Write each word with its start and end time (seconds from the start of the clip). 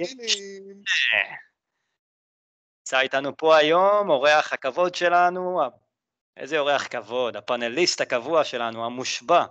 מתחילים. 0.00 0.82
נמצא 2.80 3.00
איתנו 3.00 3.36
פה 3.36 3.56
היום 3.56 4.10
אורח 4.10 4.52
הכבוד 4.52 4.94
שלנו, 4.94 5.60
איזה 6.36 6.58
אורח 6.58 6.86
כבוד, 6.90 7.36
הפאנליסט 7.36 8.00
הקבוע 8.00 8.44
שלנו, 8.44 8.84
המושבע, 8.84 9.44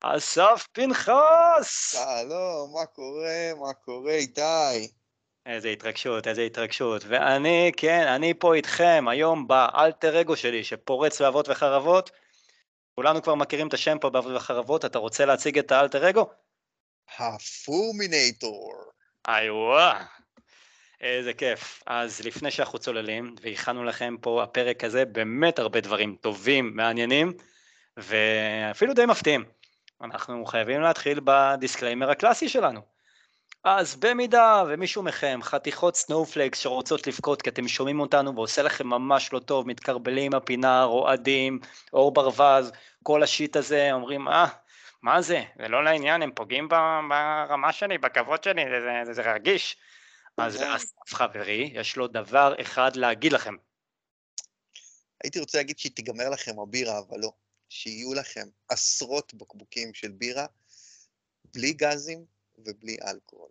אסף 0.00 0.66
פנחס! 0.72 1.92
שלום, 1.92 2.72
מה 2.74 2.86
קורה, 2.86 3.52
מה 3.60 3.72
קורה, 3.72 4.12
איתי? 4.12 4.92
איזה 5.46 5.68
התרגשות, 5.68 6.26
איזה 6.26 6.42
התרגשות. 6.42 7.02
ואני, 7.08 7.72
כן, 7.76 8.06
אני 8.06 8.34
פה 8.34 8.54
איתכם 8.54 9.04
היום 9.10 9.48
באלטר 9.48 10.20
אגו 10.20 10.36
שלי, 10.36 10.64
שפורץ 10.64 11.22
באבות 11.22 11.48
וחרבות. 11.48 12.10
כולנו 12.94 13.22
כבר 13.22 13.34
מכירים 13.34 13.68
את 13.68 13.74
השם 13.74 13.98
פה 13.98 14.10
באבות 14.10 14.32
וחרבות, 14.36 14.84
אתה 14.84 14.98
רוצה 14.98 15.24
להציג 15.24 15.58
את 15.58 15.72
האלטר 15.72 16.10
אגו? 16.10 16.30
הפורמינטור. 17.18 18.95
איווה, 19.28 20.04
איזה 21.00 21.32
כיף. 21.32 21.82
אז 21.86 22.20
לפני 22.20 22.50
שאנחנו 22.50 22.78
צוללים, 22.78 23.34
והכנו 23.40 23.84
לכם 23.84 24.16
פה 24.20 24.42
הפרק 24.42 24.84
הזה 24.84 25.04
באמת 25.04 25.58
הרבה 25.58 25.80
דברים 25.80 26.16
טובים, 26.20 26.76
מעניינים, 26.76 27.32
ואפילו 27.96 28.94
די 28.94 29.06
מפתיעים. 29.06 29.44
אנחנו 30.02 30.44
חייבים 30.44 30.80
להתחיל 30.80 31.20
ב 31.24 31.32
disclaimer 31.32 32.10
הקלאסי 32.10 32.48
שלנו. 32.48 32.80
אז 33.64 33.96
במידה 33.96 34.64
ומישהו 34.68 35.02
מכם, 35.02 35.40
חתיכות 35.42 35.96
snowflakes 35.96 36.58
שרוצות 36.58 37.06
לבכות 37.06 37.42
כי 37.42 37.50
אתם 37.50 37.68
שומעים 37.68 38.00
אותנו 38.00 38.34
ועושה 38.34 38.62
לכם 38.62 38.86
ממש 38.86 39.32
לא 39.32 39.38
טוב, 39.38 39.68
מתקרבלים 39.68 40.34
בפינה, 40.34 40.84
רועדים, 40.84 41.58
עור 41.92 42.12
ברווז, 42.14 42.72
כל 43.02 43.22
השיט 43.22 43.56
הזה, 43.56 43.92
אומרים, 43.92 44.28
אה, 44.28 44.46
מה 45.06 45.22
זה? 45.22 45.42
זה 45.58 45.68
לא 45.68 45.84
לעניין, 45.84 46.22
הם 46.22 46.30
פוגעים 46.34 46.68
ברמה 46.68 47.72
שלי, 47.72 47.98
בכבוד 47.98 48.44
שלי, 48.44 48.62
זה, 48.64 49.04
זה, 49.04 49.12
זה, 49.12 49.32
רגיש. 49.32 49.76
אז. 50.36 50.56
לאסף 50.56 51.14
חברי, 51.14 51.70
יש 51.74 51.96
לו 51.96 52.06
דבר 52.06 52.54
אחד 52.60 52.96
להגיד 52.96 53.32
לכם. 53.32 53.54
הייתי 55.24 55.40
רוצה 55.40 55.58
להגיד 55.58 55.78
שהיא 55.78 55.92
תיגמר 55.92 56.28
לכם 56.30 56.60
הבירה, 56.60 56.98
אבל 56.98 57.20
לא. 57.20 57.32
שיהיו 57.68 58.14
לכם 58.14 58.48
עשרות 58.68 59.34
בקבוקים 59.34 59.94
של 59.94 60.08
בירה, 60.08 60.46
בלי 61.54 61.72
גזים 61.72 62.24
ובלי 62.58 62.96
אלכוהול. 63.06 63.50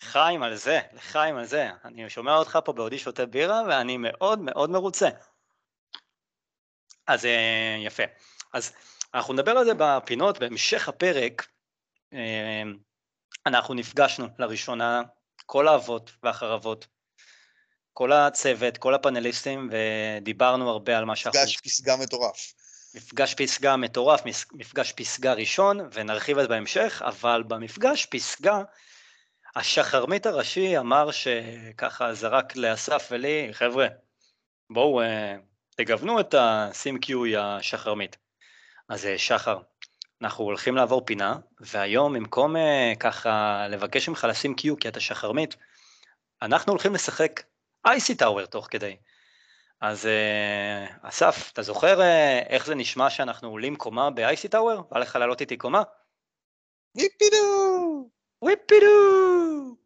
חיים 0.00 0.42
על 0.42 0.56
זה, 0.56 0.80
לחיים 0.92 1.36
על 1.36 1.44
זה. 1.44 1.70
אני 1.84 2.10
שומע 2.10 2.36
אותך 2.36 2.58
פה 2.64 2.72
בעודי 2.72 2.98
שותה 2.98 3.26
בירה, 3.26 3.62
ואני 3.68 3.96
מאוד 3.96 4.38
מאוד 4.38 4.70
מרוצה. 4.70 5.08
אז 7.06 7.24
אה, 7.24 7.76
יפה. 7.86 8.02
אז 8.52 8.72
אנחנו 9.14 9.34
נדבר 9.34 9.50
על 9.50 9.64
זה 9.64 9.72
בפינות, 9.78 10.38
בהמשך 10.38 10.88
הפרק. 10.88 11.46
אה, 12.12 12.62
אנחנו 13.46 13.74
נפגשנו 13.74 14.26
לראשונה, 14.38 15.02
כל 15.46 15.68
האבות 15.68 16.10
והחרבות, 16.22 16.86
כל 17.92 18.12
הצוות, 18.12 18.78
כל 18.78 18.94
הפאנליסטים, 18.94 19.70
ודיברנו 19.72 20.70
הרבה 20.70 20.98
על 20.98 21.04
מה 21.04 21.16
שאנחנו... 21.16 21.40
מפגש 21.40 21.56
פסגה 21.56 21.96
מטורף. 21.96 22.54
מפגש 22.94 23.34
פסגה 23.34 23.76
מטורף, 23.76 24.20
מפגש 24.52 24.92
פסגה 24.92 25.32
ראשון, 25.32 25.80
ונרחיב 25.92 26.38
זה 26.38 26.48
בהמשך, 26.48 27.02
אבל 27.04 27.42
במפגש 27.42 28.06
פסגה, 28.06 28.62
השחרמית 29.56 30.26
הראשי 30.26 30.78
אמר 30.78 31.10
שככה 31.10 32.14
זרק 32.14 32.56
לאסף 32.56 33.08
ולי, 33.10 33.48
חבר'ה, 33.52 33.86
בואו 34.70 35.00
אה, 35.00 35.36
תגוונו 35.76 36.20
את 36.20 36.34
קיוי 36.98 37.36
השחרמית. 37.36 38.23
אז 38.88 39.06
אה, 39.06 39.18
שחר, 39.18 39.58
אנחנו 40.22 40.44
הולכים 40.44 40.76
לעבור 40.76 41.04
פינה, 41.04 41.36
והיום 41.60 42.14
במקום 42.14 42.56
אה, 42.56 42.92
ככה 43.00 43.66
לבקש 43.68 44.08
ממך 44.08 44.26
לשים 44.30 44.54
קיו 44.54 44.78
כי 44.78 44.88
אתה 44.88 45.00
שחרמית, 45.00 45.56
אנחנו 46.42 46.72
הולכים 46.72 46.94
לשחק 46.94 47.42
אייסי 47.86 48.14
טאוור 48.14 48.46
תוך 48.46 48.66
כדי. 48.70 48.96
אז 49.80 50.06
אה, 50.06 50.86
אסף, 51.02 51.50
אתה 51.52 51.62
זוכר 51.62 52.00
איך 52.48 52.66
זה 52.66 52.74
נשמע 52.74 53.10
שאנחנו 53.10 53.50
עולים 53.50 53.76
קומה 53.76 54.10
באייסי 54.10 54.48
טאוור? 54.48 54.82
בא 54.90 54.98
לך 54.98 55.16
לעלות 55.16 55.40
איתי 55.40 55.56
קומה? 55.56 55.82
ויפידו! 56.96 58.10
וויפידו! 58.42 59.76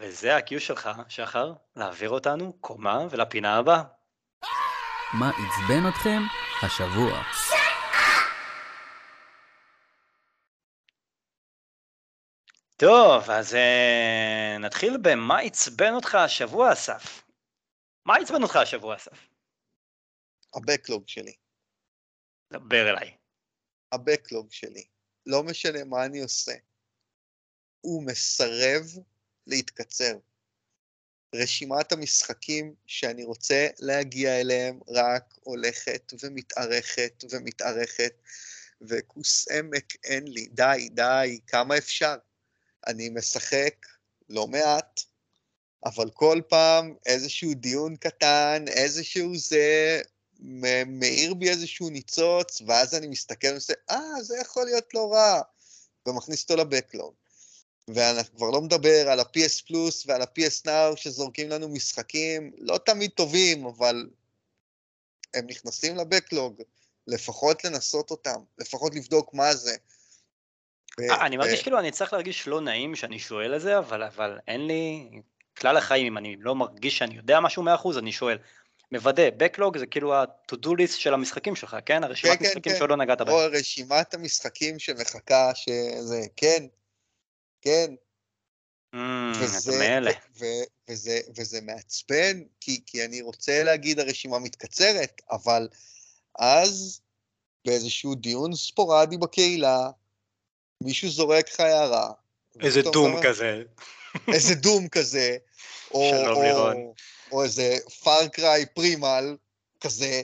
וזה 0.00 0.36
הקיו 0.36 0.60
שלך, 0.60 0.90
שחר, 1.08 1.52
להעביר 1.76 2.10
אותנו 2.10 2.52
קומה 2.60 3.06
ולפינה 3.10 3.56
הבאה. 3.56 3.82
מה 5.12 5.30
עצבן 5.30 5.88
אתכם 5.88 6.22
השבוע? 6.62 7.22
טוב, 12.76 13.30
אז 13.30 13.54
אה, 13.54 14.56
נתחיל 14.60 14.96
במה 15.02 15.38
עצבן 15.38 15.92
אותך 15.94 16.14
השבוע, 16.14 16.72
אסף. 16.72 17.22
מה 18.06 18.16
עצבן 18.16 18.42
אותך 18.42 18.56
השבוע, 18.56 18.96
אסף? 18.96 19.28
הבקלוג 20.54 21.08
שלי. 21.08 21.34
דבר 22.52 22.90
אליי. 22.90 23.16
הבקלוג 23.92 24.52
שלי. 24.52 24.84
לא 25.26 25.42
משנה 25.42 25.84
מה 25.84 26.04
אני 26.04 26.20
עושה. 26.20 26.52
הוא 27.80 28.06
מסרב 28.06 28.82
להתקצר. 29.46 30.18
רשימת 31.34 31.92
המשחקים 31.92 32.74
שאני 32.86 33.24
רוצה 33.24 33.66
להגיע 33.78 34.40
אליהם 34.40 34.80
רק 34.88 35.34
הולכת 35.40 36.12
ומתארכת 36.22 37.24
ומתארכת, 37.30 38.12
וכוס 38.80 39.48
עמק 39.50 40.04
אין 40.04 40.28
לי. 40.28 40.46
די, 40.46 40.88
די, 40.92 41.40
כמה 41.46 41.78
אפשר? 41.78 42.16
אני 42.86 43.08
משחק 43.08 43.86
לא 44.28 44.46
מעט, 44.46 45.00
אבל 45.84 46.10
כל 46.10 46.40
פעם 46.48 46.94
איזשהו 47.06 47.54
דיון 47.54 47.96
קטן, 47.96 48.64
איזשהו 48.68 49.36
זה, 49.36 50.00
מאיר 50.86 51.34
בי 51.34 51.50
איזשהו 51.50 51.90
ניצוץ, 51.90 52.62
ואז 52.66 52.94
אני 52.94 53.06
מסתכל 53.06 53.48
ועושה, 53.52 53.72
אה, 53.90 54.22
זה 54.22 54.36
יכול 54.40 54.64
להיות 54.64 54.94
לא 54.94 55.12
רע, 55.12 55.40
ומכניס 56.06 56.42
אותו 56.42 56.56
לבקלוג. 56.56 57.14
ואנחנו 57.88 58.36
כבר 58.36 58.50
לא 58.50 58.60
מדבר 58.60 59.10
על 59.10 59.20
ה-PS 59.20 59.66
פלוס 59.66 60.04
ועל 60.06 60.22
ה-PS 60.22 60.66
Now 60.66 60.96
שזורקים 60.96 61.48
לנו 61.48 61.68
משחקים, 61.68 62.52
לא 62.58 62.78
תמיד 62.78 63.10
טובים, 63.10 63.66
אבל 63.66 64.08
הם 65.34 65.46
נכנסים 65.46 65.96
לבקלוג, 65.96 66.62
לפחות 67.06 67.64
לנסות 67.64 68.10
אותם, 68.10 68.40
לפחות 68.58 68.94
לבדוק 68.94 69.34
מה 69.34 69.54
זה. 69.54 69.76
אה, 71.00 71.26
אני 71.26 71.36
מרגיש 71.36 71.62
כאילו 71.62 71.78
אני 71.78 71.90
צריך 71.90 72.12
להרגיש 72.12 72.48
לא 72.48 72.60
נעים 72.60 72.96
שאני 72.96 73.18
שואל 73.18 73.56
את 73.56 73.60
זה, 73.60 73.78
אבל, 73.78 74.02
אבל 74.02 74.38
אין 74.48 74.66
לי... 74.66 75.08
כלל 75.58 75.76
החיים, 75.76 76.06
אם 76.06 76.18
אני 76.18 76.36
לא 76.40 76.54
מרגיש 76.54 76.98
שאני 76.98 77.14
יודע 77.16 77.40
משהו 77.40 77.64
100%, 77.64 77.98
אני 77.98 78.12
שואל. 78.12 78.38
מוודא, 78.92 79.28
Backlog 79.28 79.78
זה 79.78 79.86
כאילו 79.86 80.14
ה-to-do 80.14 80.68
list 80.68 80.92
של 80.96 81.14
המשחקים 81.14 81.56
שלך, 81.56 81.76
כן? 81.86 82.04
הרשימת 82.04 82.38
כן, 82.38 82.44
כן, 82.44 82.50
משחקים 82.50 82.72
כן. 82.72 82.78
שעוד 82.78 82.90
לא 82.90 82.96
נגעת 82.96 83.20
בהם. 83.20 83.28
או 83.28 83.38
רשימת 83.52 84.14
המשחקים 84.14 84.78
שמחכה 84.78 85.52
שזה, 85.54 86.20
כן, 86.36 86.66
כן, 87.62 87.94
Mm, 88.94 89.36
וזה. 89.40 89.98
ו, 90.04 90.08
ו, 90.38 90.44
וזה, 90.88 91.20
וזה 91.36 91.60
מעצבן, 91.60 92.42
כי, 92.60 92.80
כי 92.86 93.04
אני 93.04 93.22
רוצה 93.22 93.62
להגיד 93.62 94.00
הרשימה 94.00 94.38
מתקצרת, 94.38 95.22
אבל 95.30 95.68
אז 96.38 97.00
באיזשהו 97.66 98.14
דיון 98.14 98.54
ספורדי 98.54 99.16
בקהילה, 99.16 99.90
מישהו 100.80 101.10
זורק 101.10 101.52
לך 101.52 101.60
הערה. 101.60 102.12
איזה 102.60 102.82
דום 102.82 103.12
אומר, 103.12 103.22
כזה. 103.22 103.62
איזה 104.34 104.54
דום 104.54 104.88
כזה, 104.88 105.36
או, 105.90 106.10
שלום, 106.10 106.36
או, 106.36 106.42
לירון. 106.42 106.76
או 107.32 107.44
איזה 107.44 107.76
פארקריי 108.02 108.66
פרימל 108.66 109.36
כזה, 109.80 110.22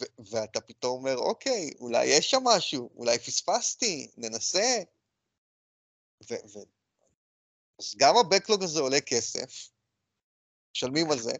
ו- 0.00 0.30
ואתה 0.30 0.60
פתאום 0.60 0.98
אומר, 0.98 1.16
אוקיי, 1.16 1.70
אולי 1.80 2.04
יש 2.04 2.30
שם 2.30 2.42
משהו, 2.44 2.90
אולי 2.96 3.18
פספסתי, 3.18 4.10
ננסה. 4.16 4.78
ו- 6.30 6.46
ו- 6.54 6.72
אז 7.78 7.94
גם 7.96 8.16
הבקלוג 8.16 8.62
הזה 8.62 8.80
עולה 8.80 9.00
כסף, 9.00 9.68
משלמים 10.76 11.10
על 11.10 11.18
זה, 11.18 11.32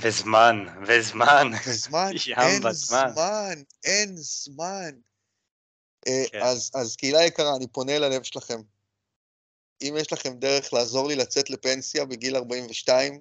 וזמן, 0.00 0.66
וזמן. 0.86 1.52
וזמן, 1.66 2.10
אין 2.42 2.62
בזמן. 2.62 3.12
זמן, 3.14 3.62
אין 3.84 4.16
זמן. 4.16 4.90
אה, 6.08 6.24
כן. 6.32 6.42
אז, 6.42 6.70
אז 6.74 6.96
קהילה 6.96 7.24
יקרה, 7.24 7.56
אני 7.56 7.66
פונה 7.66 7.98
ללב 7.98 8.22
שלכם. 8.22 8.60
אם 9.82 9.94
יש 10.00 10.12
לכם 10.12 10.34
דרך 10.34 10.72
לעזור 10.72 11.08
לי 11.08 11.16
לצאת 11.16 11.50
לפנסיה 11.50 12.04
בגיל 12.04 12.36
42, 12.36 13.20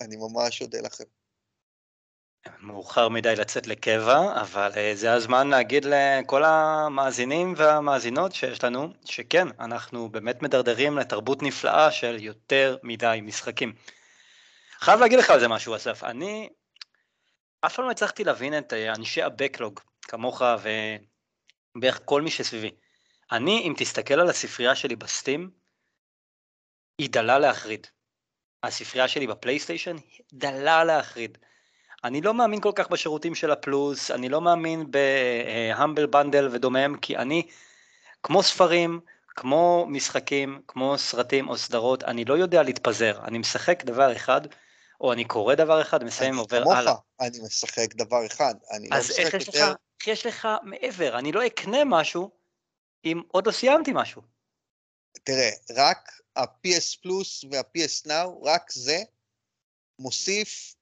אני 0.00 0.16
ממש 0.16 0.62
אודה 0.62 0.80
לכם. 0.80 1.04
מאוחר 2.60 3.08
מדי 3.08 3.36
לצאת 3.36 3.66
לקבע, 3.66 4.40
אבל 4.40 4.70
אה, 4.76 4.92
זה 4.94 5.12
הזמן 5.12 5.48
להגיד 5.48 5.86
לכל 5.88 6.44
המאזינים 6.44 7.54
והמאזינות 7.56 8.34
שיש 8.34 8.64
לנו, 8.64 8.88
שכן, 9.04 9.48
אנחנו 9.60 10.08
באמת 10.08 10.42
מדרדרים 10.42 10.98
לתרבות 10.98 11.42
נפלאה 11.42 11.90
של 11.90 12.16
יותר 12.20 12.76
מדי 12.82 13.20
משחקים. 13.22 13.74
חייב 14.78 15.00
להגיד 15.00 15.18
לך 15.18 15.30
על 15.30 15.40
זה 15.40 15.48
משהו, 15.48 15.76
אסף. 15.76 16.04
אני 16.04 16.48
אף 17.60 17.74
פעם 17.74 17.84
לא 17.84 17.90
הצלחתי 17.90 18.24
להבין 18.24 18.58
את 18.58 18.72
אה, 18.72 18.94
אנשי 18.94 19.22
הבקלוג, 19.22 19.80
כמוך 20.02 20.42
ובערך 21.76 22.00
כל 22.04 22.22
מי 22.22 22.30
שסביבי. 22.30 22.70
אני, 23.32 23.60
אם 23.60 23.74
תסתכל 23.76 24.14
על 24.14 24.28
הספרייה 24.28 24.74
שלי 24.74 24.96
בסטים, 24.96 25.50
היא 26.98 27.10
דלה 27.10 27.38
להחריד. 27.38 27.86
הספרייה 28.62 29.08
שלי 29.08 29.26
בפלייסטיישן 29.26 29.96
היא 29.96 30.20
דלה 30.32 30.84
להחריד. 30.84 31.38
אני 32.04 32.20
לא 32.20 32.34
מאמין 32.34 32.60
כל 32.60 32.72
כך 32.74 32.88
בשירותים 32.88 33.34
של 33.34 33.50
הפלוס, 33.50 34.10
אני 34.10 34.28
לא 34.28 34.40
מאמין 34.40 34.90
בהמבל 34.90 36.06
בנדל 36.06 36.48
ודומיהם, 36.52 36.98
כי 36.98 37.16
אני, 37.16 37.46
כמו 38.22 38.42
ספרים, 38.42 39.00
כמו 39.28 39.86
משחקים, 39.88 40.60
כמו 40.68 40.98
סרטים 40.98 41.48
או 41.48 41.56
סדרות, 41.56 42.02
אני 42.02 42.24
לא 42.24 42.34
יודע 42.34 42.62
להתפזר. 42.62 43.20
אני 43.24 43.38
משחק 43.38 43.84
דבר 43.84 44.12
אחד, 44.12 44.40
או 45.00 45.12
אני 45.12 45.24
קורא 45.24 45.54
דבר 45.54 45.80
אחד, 45.80 46.04
מסיים, 46.04 46.36
עובר 46.36 46.60
כמוך, 46.60 46.74
הלאה. 46.74 46.94
אני 47.20 47.38
משחק 47.46 47.94
דבר 47.94 48.26
אחד, 48.26 48.54
אני 48.70 48.88
לא 48.88 48.96
אז 48.96 49.10
איך 49.10 49.34
משחק 49.34 49.48
יש 49.48 49.48
לך, 49.48 49.68
איך 50.06 50.18
יש 50.18 50.26
לך 50.26 50.48
מעבר? 50.62 51.18
אני 51.18 51.32
לא 51.32 51.46
אקנה 51.46 51.84
משהו 51.86 52.30
אם 53.04 53.22
עוד 53.28 53.46
לא 53.46 53.52
סיימתי 53.52 53.90
משהו. 53.94 54.22
תראה, 55.24 55.50
רק 55.70 56.20
ה-PS 56.36 56.98
פלוס 57.02 57.44
וה-PS 57.50 58.06
Now, 58.06 58.46
רק 58.46 58.72
זה 58.72 59.02
מוסיף 59.98 60.74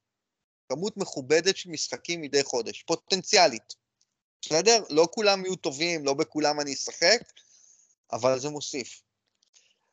כמות 0.68 0.96
מכובדת 0.96 1.56
של 1.56 1.70
משחקים 1.70 2.20
מדי 2.20 2.42
חודש, 2.42 2.82
פוטנציאלית. 2.82 3.74
בסדר? 4.42 4.84
לא 4.90 5.08
כולם 5.10 5.44
יהיו 5.44 5.56
טובים, 5.56 6.04
לא 6.04 6.14
בכולם 6.14 6.60
אני 6.60 6.74
אשחק, 6.74 7.20
אבל 8.12 8.38
זה 8.38 8.48
מוסיף. 8.48 9.02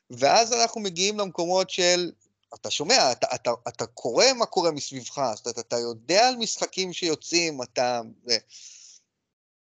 ואז 0.09 0.53
אנחנו 0.53 0.81
מגיעים 0.81 1.19
למקומות 1.19 1.69
של, 1.69 2.11
אתה 2.53 2.71
שומע, 2.71 3.11
אתה, 3.11 3.27
אתה, 3.35 3.51
אתה 3.67 3.85
קורא 3.85 4.25
מה 4.35 4.45
קורה 4.45 4.71
מסביבך, 4.71 5.21
זאת 5.35 5.45
אומרת, 5.45 5.59
אתה 5.59 5.75
יודע 5.75 6.27
על 6.27 6.35
משחקים 6.35 6.93
שיוצאים, 6.93 7.61
אתה... 7.61 8.01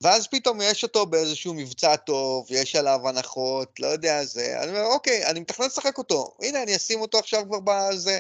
ואז 0.05 0.27
פתאום 0.27 0.59
יש 0.63 0.83
אותו 0.83 1.07
באיזשהו 1.07 1.55
מבצע 1.55 1.97
טוב, 1.97 2.47
יש 2.51 2.77
עליו 2.77 3.09
הנחות, 3.09 3.81
לא 3.81 3.87
יודע, 3.87 4.25
זה, 4.25 4.57
אני 4.63 4.71
אומר, 4.71 4.85
אוקיי, 4.85 5.27
אני 5.27 5.41
מתכנן 5.41 5.67
לשחק 5.67 5.99
אותו, 5.99 6.37
הנה, 6.43 6.63
אני 6.63 6.77
אשים 6.77 7.01
אותו 7.01 7.19
עכשיו 7.19 7.43
כבר 7.49 7.61
בזה. 7.61 8.19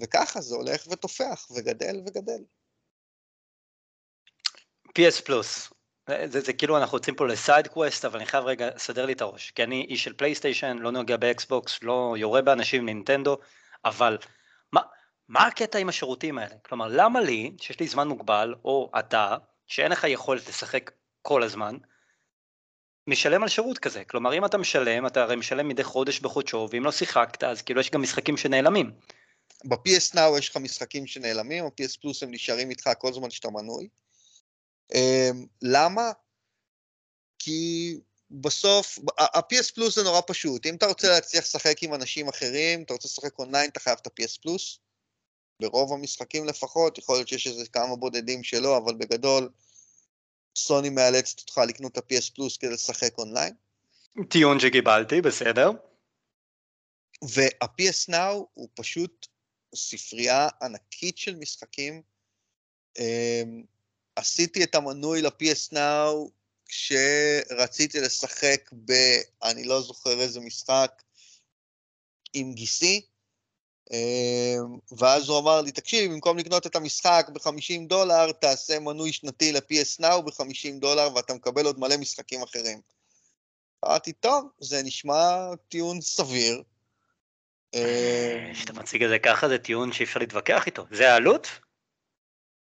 וככה 0.00 0.40
זה 0.40 0.54
הולך 0.54 0.86
ותופח, 0.90 1.46
וגדל 1.50 2.00
וגדל. 2.06 2.42
PS 4.98 5.22
Plus. 5.24 5.72
זה, 6.08 6.26
זה, 6.30 6.40
זה 6.40 6.52
כאילו 6.52 6.78
אנחנו 6.78 6.96
יוצאים 6.96 7.16
פה 7.16 7.26
ל 7.26 7.34
side 7.34 7.66
quest, 7.66 8.04
אבל 8.04 8.16
אני 8.16 8.26
חייב 8.26 8.44
רגע 8.44 8.68
לסדר 8.74 9.06
לי 9.06 9.12
את 9.12 9.20
הראש. 9.20 9.50
כי 9.50 9.64
אני 9.64 9.86
איש 9.88 10.04
של 10.04 10.12
PlayStation, 10.12 10.76
לא 10.80 10.90
נוגע 10.90 11.16
ב 11.16 11.27
Xbox, 11.27 11.82
לא 11.82 12.14
יורה 12.18 12.42
באנשים 12.42 12.86
נינטנדו, 12.86 13.38
אבל 13.84 14.18
מה, 14.72 14.80
מה 15.28 15.46
הקטע 15.46 15.78
עם 15.78 15.88
השירותים 15.88 16.38
האלה? 16.38 16.54
כלומר, 16.62 16.88
למה 16.90 17.20
לי, 17.20 17.56
שיש 17.60 17.80
לי 17.80 17.88
זמן 17.88 18.08
מוגבל, 18.08 18.54
או 18.64 18.90
אתה, 18.98 19.36
שאין 19.66 19.92
לך 19.92 20.04
יכולת 20.08 20.48
לשחק 20.48 20.90
כל 21.22 21.42
הזמן, 21.42 21.76
משלם 23.06 23.42
על 23.42 23.48
שירות 23.48 23.78
כזה. 23.78 24.04
כלומר, 24.04 24.34
אם 24.34 24.44
אתה 24.44 24.58
משלם, 24.58 25.06
אתה 25.06 25.22
הרי 25.22 25.36
משלם 25.36 25.68
מדי 25.68 25.84
חודש 25.84 26.20
בחודשו, 26.20 26.68
ואם 26.70 26.84
לא 26.84 26.92
שיחקת, 26.92 27.44
אז 27.44 27.62
כאילו 27.62 27.80
יש 27.80 27.90
גם 27.90 28.02
משחקים 28.02 28.36
שנעלמים. 28.36 28.92
ב-PS 29.64 30.14
Now 30.14 30.38
יש 30.38 30.48
לך 30.48 30.56
משחקים 30.56 31.06
שנעלמים, 31.06 31.64
ב-PS 31.64 32.00
פלוס 32.00 32.22
הם 32.22 32.30
נשארים 32.30 32.70
איתך 32.70 32.90
כל 32.98 33.12
זמן 33.12 33.30
שאתה 33.30 33.50
מנוי. 33.50 33.88
Um, 34.92 35.46
למה? 35.62 36.12
כי 37.38 37.94
בסוף, 38.30 38.98
ה-PS 39.18 39.74
פלוס 39.74 39.94
זה 39.94 40.02
נורא 40.02 40.20
פשוט. 40.26 40.66
אם 40.66 40.74
אתה 40.74 40.86
רוצה 40.86 41.08
להצליח 41.08 41.44
לשחק 41.44 41.82
עם 41.82 41.94
אנשים 41.94 42.28
אחרים, 42.28 42.82
אתה 42.82 42.92
רוצה 42.92 43.08
לשחק 43.08 43.38
אונליין, 43.38 43.70
אתה 43.70 43.80
חייב 43.80 43.98
את 44.02 44.06
ה-PS 44.06 44.40
פלוס. 44.42 44.78
ברוב 45.64 45.92
המשחקים 45.92 46.44
לפחות, 46.44 46.98
יכול 46.98 47.16
להיות 47.16 47.28
שיש 47.28 47.46
איזה 47.46 47.66
כמה 47.68 47.96
בודדים 47.96 48.44
שלא, 48.44 48.78
אבל 48.78 48.94
בגדול, 48.94 49.48
סוני 50.58 50.90
מאלצת 50.90 51.40
אותך 51.40 51.60
לקנות 51.68 51.98
את 51.98 51.98
ה-PS 51.98 52.34
פלוס 52.34 52.56
כדי 52.56 52.70
לשחק 52.70 53.18
אונליין. 53.18 53.54
טיעון 54.30 54.60
שקיבלתי, 54.60 55.20
בסדר. 55.20 55.70
וה-PS 57.22 58.10
Now 58.10 58.44
הוא 58.54 58.68
פשוט 58.74 59.26
ספרייה 59.74 60.48
ענקית 60.62 61.18
של 61.18 61.36
משחקים. 61.36 62.02
Um, 62.98 63.02
עשיתי 64.16 64.64
את 64.64 64.74
המנוי 64.74 65.22
ל-PS 65.22 65.72
Now 65.72 66.30
כשרציתי 66.66 68.00
לשחק 68.00 68.70
ב... 68.84 68.92
אני 69.42 69.64
לא 69.64 69.82
זוכר 69.82 70.20
איזה 70.20 70.40
משחק, 70.40 71.02
עם 72.34 72.52
גיסי, 72.52 73.00
אמ, 73.00 73.13
ואז 74.98 75.28
הוא 75.28 75.38
אמר 75.38 75.60
לי, 75.60 75.72
תקשיב, 75.72 76.12
במקום 76.12 76.38
לקנות 76.38 76.66
את 76.66 76.76
המשחק 76.76 77.30
ב-50 77.32 77.88
דולר, 77.88 78.32
תעשה 78.32 78.78
מנוי 78.78 79.12
שנתי 79.12 79.52
ל-PS 79.52 80.00
Now 80.00 80.20
ב-50 80.20 80.80
דולר 80.80 81.14
ואתה 81.14 81.34
מקבל 81.34 81.66
עוד 81.66 81.78
מלא 81.78 81.96
משחקים 81.96 82.42
אחרים. 82.42 82.80
אמרתי, 83.84 84.12
טוב, 84.12 84.48
זה 84.58 84.82
נשמע 84.82 85.50
טיעון 85.68 86.00
סביר. 86.00 86.62
אמ, 87.74 88.52
כשאתה 88.54 88.72
מציג 88.72 89.02
את 89.02 89.08
זה 89.08 89.18
ככה, 89.18 89.48
זה 89.48 89.58
טיעון 89.58 89.92
שאי 89.92 90.04
אפשר 90.04 90.20
להתווכח 90.20 90.66
איתו. 90.66 90.84
זה 90.90 91.12
העלות? 91.12 91.48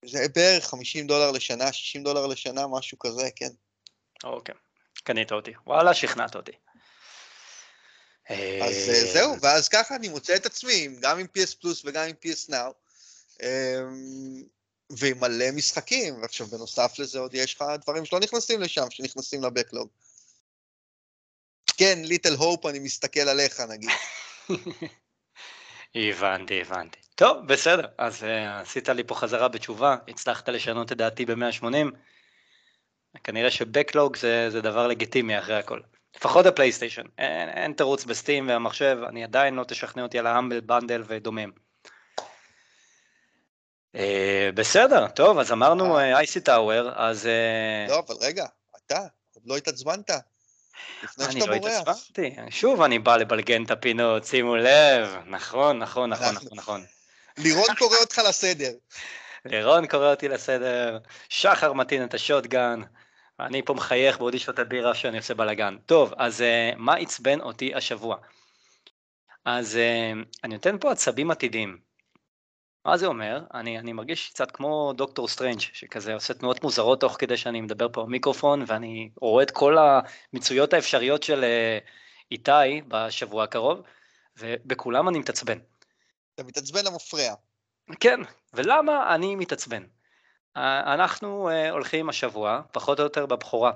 זה 0.04 0.26
בערך 0.34 0.64
50 0.64 1.06
דולר 1.06 1.30
לשנה, 1.30 1.72
60 1.72 2.02
דולר 2.02 2.26
לשנה, 2.26 2.66
משהו 2.66 2.98
כזה, 2.98 3.28
כן. 3.36 3.50
אוקיי, 4.24 4.54
קנית 5.04 5.32
אותי. 5.32 5.52
וואלה, 5.66 5.94
שכנעת 5.94 6.36
אותי. 6.36 6.52
אז 8.28 8.88
אה, 8.88 9.12
זהו, 9.12 9.40
ואז 9.40 9.68
ככה 9.68 9.96
אני 9.96 10.08
מוצא 10.08 10.36
את 10.36 10.46
עצמי, 10.46 10.88
גם 11.00 11.18
עם 11.18 11.26
PS 11.26 11.56
פלוס 11.60 11.84
וגם 11.84 12.04
עם 12.08 12.14
PS 12.24 12.50
Now, 12.50 12.72
אמ, 13.42 14.42
ועם 14.90 15.20
מלא 15.20 15.50
משחקים, 15.54 16.22
ועכשיו 16.22 16.46
בנוסף 16.46 16.98
לזה 16.98 17.18
עוד 17.18 17.34
יש 17.34 17.54
לך 17.54 17.64
דברים 17.82 18.04
שלא 18.04 18.20
נכנסים 18.20 18.60
לשם, 18.60 18.90
שנכנסים 18.90 19.44
לבקלוג. 19.44 19.88
כן, 21.76 21.98
ליטל 22.04 22.34
הופ, 22.34 22.66
אני 22.66 22.78
מסתכל 22.78 23.20
עליך 23.20 23.60
נגיד. 23.60 23.90
הבנתי, 25.94 26.60
הבנתי. 26.60 26.98
טוב, 27.14 27.46
בסדר, 27.46 27.86
אז 27.98 28.22
uh, 28.22 28.26
עשית 28.62 28.88
לי 28.88 29.04
פה 29.04 29.14
חזרה 29.14 29.48
בתשובה, 29.48 29.96
הצלחת 30.08 30.48
לשנות 30.48 30.92
את 30.92 30.96
דעתי 30.96 31.26
ב-180. 31.26 31.66
כנראה 33.24 33.50
ש 33.50 33.65
backlog 33.65 34.16
זה, 34.16 34.50
זה 34.50 34.60
דבר 34.60 34.86
לגיטימי 34.86 35.38
אחרי 35.38 35.58
הכל. 35.58 35.80
לפחות 36.16 36.46
ה 36.46 36.50
PlayStation, 36.50 37.02
אין, 37.18 37.48
אין 37.48 37.72
תירוץ 37.72 38.04
ב 38.04 38.11
Steam 38.11 38.48
והמחשב, 38.48 38.98
אני 39.08 39.24
עדיין 39.24 39.54
לא 39.54 39.64
תשכנע 39.64 40.02
אותי 40.02 40.18
על 40.18 40.26
ה 40.26 40.31
Humble 40.31 40.60
Bundle 40.60 41.02
ודומים. 41.06 41.52
אה, 43.96 43.98
בסדר, 44.54 45.08
טוב, 45.08 45.38
אז 45.38 45.52
אמרנו 45.52 45.98
אייסי 45.98 46.38
uh, 46.38 46.42
טאוור, 46.42 46.90
אז... 46.94 47.24
אה... 47.24 47.90
לא, 47.90 48.02
אבל 48.06 48.14
רגע, 48.20 48.46
אתה, 48.76 48.98
עוד 49.34 49.44
לא 49.46 49.56
התעצבנת. 49.56 50.10
אני 51.20 51.40
לא 51.40 51.54
התעצבנתי, 51.54 52.36
שוב 52.50 52.82
אני 52.82 52.98
בא 52.98 53.16
לבלגן 53.16 53.64
את 53.64 53.70
הפינות, 53.70 54.24
שימו 54.24 54.56
לב, 54.56 55.16
נכון, 55.26 55.78
נכון, 55.78 56.10
נכון, 56.10 56.34
נכון, 56.34 56.48
נכון. 56.52 56.84
לירון 57.38 57.74
קורא 57.78 57.96
אותך 58.00 58.20
לסדר. 58.28 58.72
לירון 59.44 59.86
קורא 59.86 60.10
אותי 60.10 60.28
לסדר, 60.28 60.98
שחר 61.28 61.72
מתאים 61.72 62.04
את 62.04 62.14
ה 62.14 62.21
shotgun, 62.21 62.80
אני 63.46 63.62
פה 63.62 63.74
מחייך 63.74 64.18
בעוד 64.18 64.34
לשתות 64.34 64.54
את 64.54 64.58
הבירה 64.58 64.94
שאני 64.94 65.16
עושה 65.16 65.34
בלאגן. 65.34 65.76
טוב, 65.86 66.12
אז 66.16 66.40
אה, 66.40 66.76
מה 66.76 66.94
עצבן 66.94 67.40
אותי 67.40 67.74
השבוע? 67.74 68.16
אז 69.44 69.78
אה, 69.78 70.38
אני 70.44 70.54
נותן 70.54 70.78
פה 70.78 70.92
עצבים 70.92 71.30
עתידיים. 71.30 71.78
מה 72.84 72.96
זה 72.96 73.06
אומר? 73.06 73.40
אני, 73.54 73.78
אני 73.78 73.92
מרגיש 73.92 74.30
קצת 74.30 74.50
כמו 74.50 74.92
Doctor 74.96 75.28
Strange 75.28 75.60
שכזה 75.60 76.14
עושה 76.14 76.34
תנועות 76.34 76.62
מוזרות 76.62 77.00
תוך 77.00 77.16
כדי 77.18 77.36
שאני 77.36 77.60
מדבר 77.60 77.88
פה 77.92 78.02
במיקרופון 78.02 78.64
ואני 78.66 79.10
רואה 79.20 79.42
את 79.42 79.50
כל 79.50 79.76
המציאויות 79.78 80.72
האפשריות 80.72 81.22
של 81.22 81.44
אה, 81.44 81.90
איתי 82.30 82.80
בשבוע 82.88 83.44
הקרוב 83.44 83.80
ובכולם 84.38 85.08
אני 85.08 85.18
מתעצבן. 85.18 85.58
אתה 86.34 86.44
מתעצבן 86.44 86.84
למפרע. 86.84 87.34
כן, 88.00 88.20
ולמה 88.52 89.14
אני 89.14 89.36
מתעצבן? 89.36 89.82
אנחנו 90.56 91.50
הולכים 91.70 92.08
השבוע, 92.08 92.60
פחות 92.72 92.98
או 92.98 93.04
יותר 93.04 93.26
בבכורה, 93.26 93.72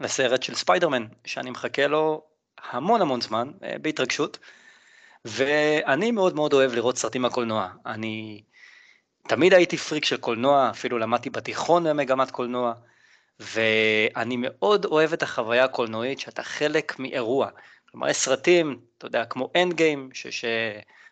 לסרט 0.00 0.42
של 0.42 0.54
ספיידרמן, 0.54 1.06
שאני 1.24 1.50
מחכה 1.50 1.86
לו 1.86 2.22
המון 2.70 3.00
המון 3.00 3.20
זמן, 3.20 3.50
בהתרגשות, 3.82 4.38
ואני 5.24 6.10
מאוד 6.10 6.34
מאוד 6.34 6.52
אוהב 6.52 6.72
לראות 6.74 6.98
סרטים 6.98 7.22
מהקולנוע. 7.22 7.68
אני 7.86 8.42
תמיד 9.28 9.54
הייתי 9.54 9.76
פריק 9.76 10.04
של 10.04 10.16
קולנוע, 10.16 10.70
אפילו 10.70 10.98
למדתי 10.98 11.30
בתיכון 11.30 11.84
במגמת 11.84 12.30
קולנוע, 12.30 12.72
ואני 13.40 14.36
מאוד 14.38 14.84
אוהב 14.84 15.12
את 15.12 15.22
החוויה 15.22 15.64
הקולנועית 15.64 16.20
שאתה 16.20 16.42
חלק 16.42 16.98
מאירוע. 16.98 17.48
כלומר, 17.90 18.08
יש 18.08 18.16
סרטים, 18.16 18.80
אתה 18.98 19.06
יודע, 19.06 19.24
כמו 19.24 19.50
Endgame, 19.56 20.10
ש... 20.12 20.44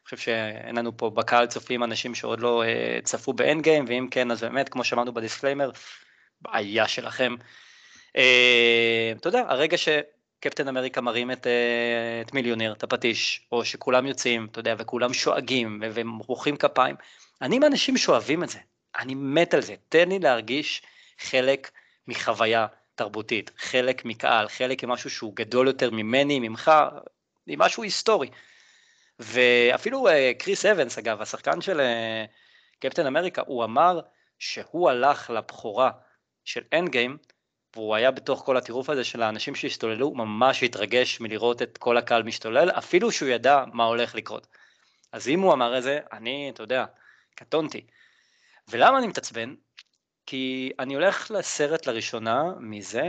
חושב 0.06 0.16
שאין 0.16 0.76
לנו 0.76 0.96
פה 0.96 1.10
בקהל 1.10 1.46
צופים 1.46 1.84
אנשים 1.84 2.14
שעוד 2.14 2.40
לא 2.40 2.64
אה, 2.64 3.04
צפו 3.04 3.32
ב 3.32 3.62
Endgame, 3.62 3.84
ואם 3.88 4.08
כן, 4.10 4.30
אז 4.30 4.40
באמת, 4.40 4.68
כמו 4.68 4.84
שאמרנו 4.84 5.14
ב 5.14 5.19
disclaimer, 5.19 5.70
בעיה 6.40 6.88
שלכם. 6.88 7.34
אה, 8.16 8.20
אתה 9.20 9.28
יודע, 9.28 9.44
הרגע 9.48 9.76
שקפטן 9.76 10.68
אמריקה 10.68 11.00
מרים 11.00 11.30
את, 11.30 11.46
אה, 11.46 12.26
את 12.26 12.34
מיולניר, 12.34 12.72
את 12.72 12.82
הפטיש, 12.82 13.46
או 13.52 13.64
שכולם 13.64 14.06
יוצאים, 14.06 14.48
אתה 14.50 14.60
יודע, 14.60 14.74
וכולם 14.78 15.12
שואגים 15.14 15.82
ומוחאים 15.92 16.56
כפיים, 16.56 16.96
אני 17.42 17.58
מהאנשים 17.58 17.96
שאוהבים 17.96 18.44
את 18.44 18.48
זה, 18.48 18.58
אני 18.98 19.14
מת 19.14 19.54
על 19.54 19.62
זה, 19.62 19.74
תן 19.88 20.08
לי 20.08 20.18
להרגיש 20.18 20.82
חלק 21.18 21.70
מחוויה 22.08 22.66
תרבותית, 22.94 23.50
חלק 23.58 24.04
מקהל, 24.04 24.48
חלק 24.48 24.84
ממשהו 24.84 25.10
שהוא 25.10 25.32
גדול 25.36 25.66
יותר 25.66 25.90
ממני, 25.90 26.40
ממך, 26.40 26.72
ממשהו 27.46 27.82
היסטורי. 27.82 28.28
ואפילו 29.18 30.08
אה, 30.08 30.32
קריס 30.38 30.66
אבנס, 30.66 30.98
אגב, 30.98 31.22
השחקן 31.22 31.60
של 31.60 31.80
אה, 31.80 32.24
קפטן 32.80 33.06
אמריקה, 33.06 33.42
הוא 33.46 33.64
אמר 33.64 34.00
שהוא 34.38 34.90
הלך 34.90 35.30
לבכורה 35.30 35.90
של 36.44 36.62
Endgame, 36.72 37.16
והוא 37.76 37.94
היה 37.94 38.10
בתוך 38.10 38.42
כל 38.44 38.56
הטירוף 38.56 38.90
הזה 38.90 39.04
של 39.04 39.22
האנשים 39.22 39.54
שהשתוללו, 39.54 40.14
ממש 40.14 40.62
התרגש 40.62 41.20
מלראות 41.20 41.62
את 41.62 41.78
כל 41.78 41.96
הקהל 41.96 42.22
משתולל, 42.22 42.70
אפילו 42.70 43.12
שהוא 43.12 43.28
ידע 43.28 43.64
מה 43.72 43.84
הולך 43.84 44.14
לקרות. 44.14 44.46
אז 45.12 45.28
אם 45.28 45.40
הוא 45.40 45.52
אמר 45.52 45.78
את 45.78 45.82
זה, 45.82 46.00
אני, 46.12 46.50
אתה 46.54 46.62
יודע, 46.62 46.84
קטונתי. 47.34 47.86
ולמה 48.68 48.98
אני 48.98 49.06
מתעצבן? 49.06 49.54
כי 50.26 50.72
אני 50.78 50.94
הולך 50.94 51.30
לסרט 51.30 51.86
לראשונה 51.86 52.42
מזה 52.60 53.02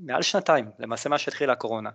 מעל 0.00 0.22
שנתיים, 0.22 0.70
למעשה 0.78 1.08
מה 1.08 1.18
שהתחילה 1.18 1.52
הקורונה. 1.52 1.90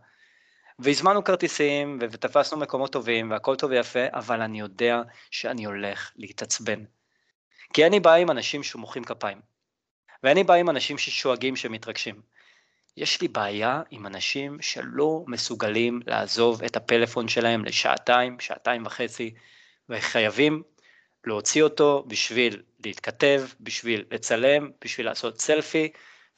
והזמנו 0.80 1.24
כרטיסים 1.24 2.00
ותפסנו 2.02 2.60
מקומות 2.60 2.92
טובים 2.92 3.32
והכל 3.32 3.56
טוב 3.56 3.72
ויפה, 3.72 4.06
אבל 4.14 4.42
אני 4.42 4.60
יודע 4.60 5.02
שאני 5.32 5.66
הולך 5.66 6.12
להתעצבן. 6.16 6.84
כי 7.74 7.86
אני 7.86 8.00
בא 8.00 8.14
עם 8.14 8.32
אנשים 8.32 8.64
שמוחאים 8.64 9.04
כפיים, 9.04 9.42
ואני 10.24 10.44
בא 10.44 10.54
עם 10.54 10.70
אנשים 10.70 10.98
ששואגים 10.98 11.56
שמתרגשים. 11.56 12.22
יש 12.98 13.22
לי 13.22 13.28
בעיה 13.28 13.82
עם 13.92 14.06
אנשים 14.06 14.62
שלא 14.62 15.24
מסוגלים 15.28 16.00
לעזוב 16.08 16.64
את 16.64 16.76
הפלאפון 16.76 17.28
שלהם 17.28 17.66
לשעתיים, 17.66 18.40
שעתיים 18.40 18.86
וחצי, 18.86 19.34
וחייבים 19.90 20.64
להוציא 21.26 21.64
אותו 21.64 22.04
בשביל 22.08 22.62
להתכתב, 22.86 23.44
בשביל 23.60 24.06
לצלם, 24.12 24.72
בשביל 24.84 25.06
לעשות 25.06 25.42
סלפי, 25.42 25.92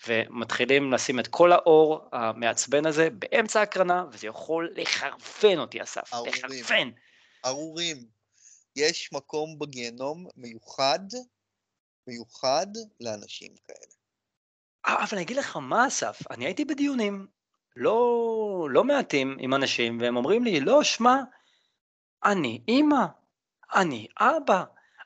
ומתחילים 0.07 0.93
לשים 0.93 1.19
את 1.19 1.27
כל 1.27 1.51
האור 1.51 2.09
המעצבן 2.11 2.85
הזה 2.85 3.09
באמצע 3.09 3.61
הקרנה, 3.61 4.05
וזה 4.11 4.27
יכול 4.27 4.73
לחרפן 4.75 5.59
אותי, 5.59 5.83
אסף, 5.83 6.13
לחרפן. 6.27 6.89
ארורים. 7.45 7.97
יש 8.75 9.13
מקום 9.13 9.59
בגיהנום 9.59 10.27
מיוחד, 10.37 10.99
מיוחד 12.07 12.67
לאנשים 12.99 13.51
כאלה. 13.67 13.95
אבל 14.85 15.07
אני 15.13 15.21
אגיד 15.21 15.37
לך 15.37 15.57
מה, 15.57 15.87
אסף, 15.87 16.19
אני 16.31 16.45
הייתי 16.45 16.65
בדיונים 16.65 17.27
לא, 17.75 18.67
לא 18.71 18.83
מעטים 18.83 19.37
עם 19.39 19.53
אנשים, 19.53 19.99
והם 20.01 20.15
אומרים 20.17 20.43
לי, 20.43 20.59
לא, 20.59 20.83
שמע, 20.83 21.17
אני 22.25 22.61
אימא, 22.67 23.05
אני 23.75 24.07
אבא, 24.19 24.63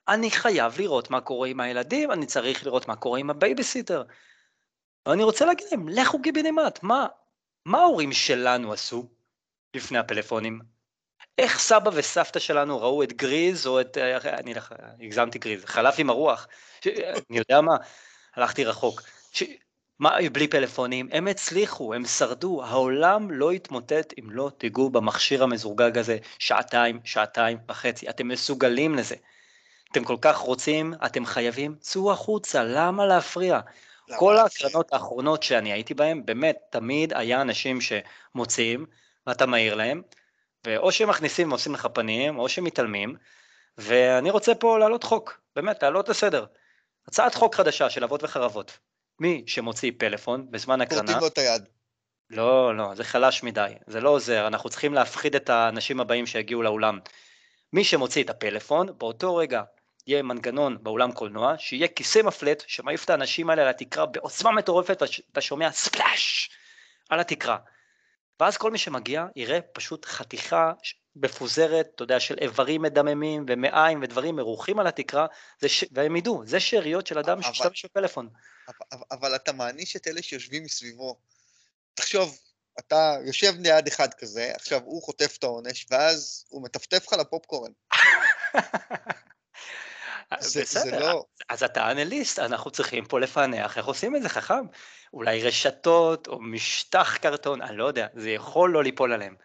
אני 0.07 0.31
חייב 0.31 0.77
לראות 0.77 1.09
מה 1.09 1.21
קורה 1.21 1.47
עם 1.47 1.59
הילדים, 1.59 2.11
אני 2.11 2.25
צריך 2.25 2.65
לראות 2.65 2.87
מה 2.87 2.95
קורה 2.95 3.19
עם 3.19 3.29
הבייביסיטר. 3.29 4.03
אני 5.13 5.23
רוצה 5.23 5.45
להגיד 5.45 5.67
להם, 5.71 5.89
לכו 5.89 6.21
קיבינימט, 6.21 6.79
מה, 6.83 7.07
מה 7.65 7.79
ההורים 7.79 8.13
שלנו 8.13 8.73
עשו 8.73 9.09
לפני 9.75 9.97
הפלאפונים? 9.97 10.59
איך 11.37 11.59
סבא 11.59 11.91
וסבתא 11.93 12.39
שלנו 12.39 12.81
ראו 12.81 13.03
את 13.03 13.13
גריז 13.13 13.67
או 13.67 13.81
את, 13.81 13.97
אני 14.23 14.53
הגזמתי 15.01 15.39
גריז, 15.39 15.65
חלף 15.65 15.95
עם 15.97 16.09
הרוח, 16.09 16.47
ש, 16.81 16.87
אני 16.87 17.37
יודע 17.37 17.61
מה, 17.61 17.77
הלכתי 18.35 18.65
רחוק. 18.65 19.01
ש, 19.31 19.43
מה, 19.99 20.17
בלי 20.31 20.47
פלאפונים, 20.47 21.09
הם 21.11 21.27
הצליחו, 21.27 21.93
הם 21.93 22.05
שרדו, 22.05 22.63
העולם 22.63 23.31
לא 23.31 23.53
יתמוטט 23.53 24.13
אם 24.19 24.31
לא 24.31 24.51
תיגעו 24.57 24.89
במכשיר 24.89 25.43
המזורגג 25.43 25.97
הזה 25.97 26.17
שעתיים, 26.39 26.99
שעתיים 27.03 27.57
וחצי, 27.69 28.09
אתם 28.09 28.27
מסוגלים 28.27 28.95
לזה. 28.95 29.15
אתם 29.91 30.03
כל 30.03 30.17
כך 30.21 30.37
רוצים, 30.37 30.93
אתם 31.05 31.25
חייבים, 31.25 31.75
צאו 31.79 32.11
החוצה, 32.11 32.63
למה 32.63 33.05
להפריע? 33.05 33.59
כל 34.17 34.37
ההקרנות 34.37 34.93
האחרונות 34.93 35.43
שאני 35.43 35.73
הייתי 35.73 35.93
בהן, 35.93 36.25
באמת, 36.25 36.57
תמיד 36.69 37.13
היה 37.13 37.41
אנשים 37.41 37.79
שמוציאים, 37.81 38.85
ואתה 39.27 39.45
מעיר 39.45 39.75
להם, 39.75 40.01
ואו 40.65 40.91
שהם 40.91 41.09
מכניסים 41.09 41.51
ועושים 41.51 41.73
לך 41.73 41.87
פנים, 41.93 42.39
או 42.39 42.49
שהם 42.49 42.63
מתעלמים, 42.63 43.15
ואני 43.77 44.29
רוצה 44.29 44.55
פה 44.55 44.79
להעלות 44.79 45.03
חוק, 45.03 45.41
באמת, 45.55 45.83
להעלות 45.83 46.09
לסדר. 46.09 46.45
הצעת 47.07 47.35
חוק 47.35 47.55
חדשה 47.55 47.89
של 47.89 48.03
אבות 48.03 48.23
וחרבות. 48.23 48.77
מי 49.19 49.43
שמוציא 49.47 49.91
פלאפון 49.97 50.51
בזמן 50.51 50.81
הקרנה... 50.81 51.01
כורתים 51.01 51.21
לו 51.21 51.27
את 51.27 51.37
היד. 51.37 51.63
לא, 52.29 52.77
לא, 52.77 52.95
זה 52.95 53.03
חלש 53.03 53.43
מדי, 53.43 53.73
זה 53.87 54.01
לא 54.01 54.09
עוזר, 54.09 54.47
אנחנו 54.47 54.69
צריכים 54.69 54.93
להפחיד 54.93 55.35
את 55.35 55.49
האנשים 55.49 55.99
הבאים 55.99 56.25
שיגיעו 56.25 56.61
לאולם. 56.61 56.99
מי 57.73 57.83
שמוציא 57.83 58.23
את 58.23 58.29
הפלאפון, 58.29 58.87
באותו 58.97 59.35
רגע 59.35 59.61
יהיה 60.09 60.23
מנגנון 60.23 60.83
באולם 60.83 61.11
קולנוע, 61.11 61.55
שיהיה 61.57 61.87
כיסא 61.87 62.19
מפלט 62.19 62.63
שמעיף 62.67 63.05
את 63.05 63.09
האנשים 63.09 63.49
האלה 63.49 63.61
על 63.61 63.67
התקרה 63.67 64.05
בעוצמה 64.05 64.51
מטורפת, 64.51 65.01
ואתה 65.01 65.41
שומע 65.41 65.71
ספלאש 65.71 66.49
על 67.09 67.19
התקרה. 67.19 67.57
ואז 68.39 68.57
כל 68.57 68.71
מי 68.71 68.77
שמגיע 68.77 69.25
יראה 69.35 69.61
פשוט 69.61 70.05
חתיכה 70.05 70.71
מפוזרת, 71.15 71.91
אתה 71.95 72.03
יודע, 72.03 72.19
של 72.19 72.35
איברים 72.41 72.81
מדממים 72.81 73.45
ומעיים 73.47 73.99
ודברים 74.01 74.35
מרוחים 74.35 74.79
על 74.79 74.87
התקרה, 74.87 75.25
ש... 75.67 75.83
והם 75.91 76.15
ידעו, 76.15 76.43
זה 76.45 76.59
שאריות 76.59 77.07
של 77.07 77.19
אדם 77.19 77.41
שמשתמש 77.41 77.85
בפלאפון. 77.85 78.29
אבל, 78.67 79.01
אבל 79.11 79.35
אתה 79.35 79.53
מעניש 79.53 79.95
את 79.95 80.07
אלה 80.07 80.21
שיושבים 80.21 80.63
מסביבו. 80.63 81.19
תחשוב, 81.93 82.37
אתה 82.79 83.15
יושב 83.25 83.53
ליד 83.59 83.87
אחד 83.87 84.13
כזה, 84.13 84.51
עכשיו 84.55 84.81
הוא 84.83 85.03
חוטף 85.03 85.35
את 85.39 85.43
העונש, 85.43 85.85
ואז 85.89 86.45
הוא 86.49 86.63
מטפטף 86.63 87.07
לך 87.07 87.13
לפופקורן. 87.13 87.71
זה, 90.39 90.63
זה 90.65 90.99
לא... 90.99 91.25
אז 91.49 91.63
אתה 91.63 91.91
אנליסט, 91.91 92.39
אנחנו 92.39 92.71
צריכים 92.71 93.05
פה 93.05 93.19
לפענח 93.19 93.77
איך 93.77 93.85
עושים 93.85 94.15
את 94.15 94.21
זה 94.21 94.29
חכם. 94.29 94.65
אולי 95.13 95.43
רשתות 95.43 96.27
או 96.27 96.41
משטח 96.41 97.17
קרטון, 97.17 97.61
אני 97.61 97.77
לא 97.77 97.85
יודע, 97.85 98.07
זה 98.15 98.29
יכול 98.29 98.71
לא 98.71 98.83
ליפול 98.83 99.13
עליהם. 99.13 99.35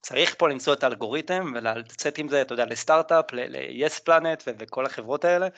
צריך 0.00 0.34
פה 0.38 0.48
למצוא 0.48 0.72
את 0.72 0.82
האלגוריתם 0.82 1.52
ולצאת 1.54 2.18
עם 2.18 2.28
זה, 2.28 2.42
אתה 2.42 2.52
יודע, 2.52 2.64
לסטארט-אפ, 2.64 3.32
ל-yes 3.32 4.00
planet 4.08 4.42
וכל 4.58 4.86
החברות 4.86 5.24
האלה, 5.24 5.48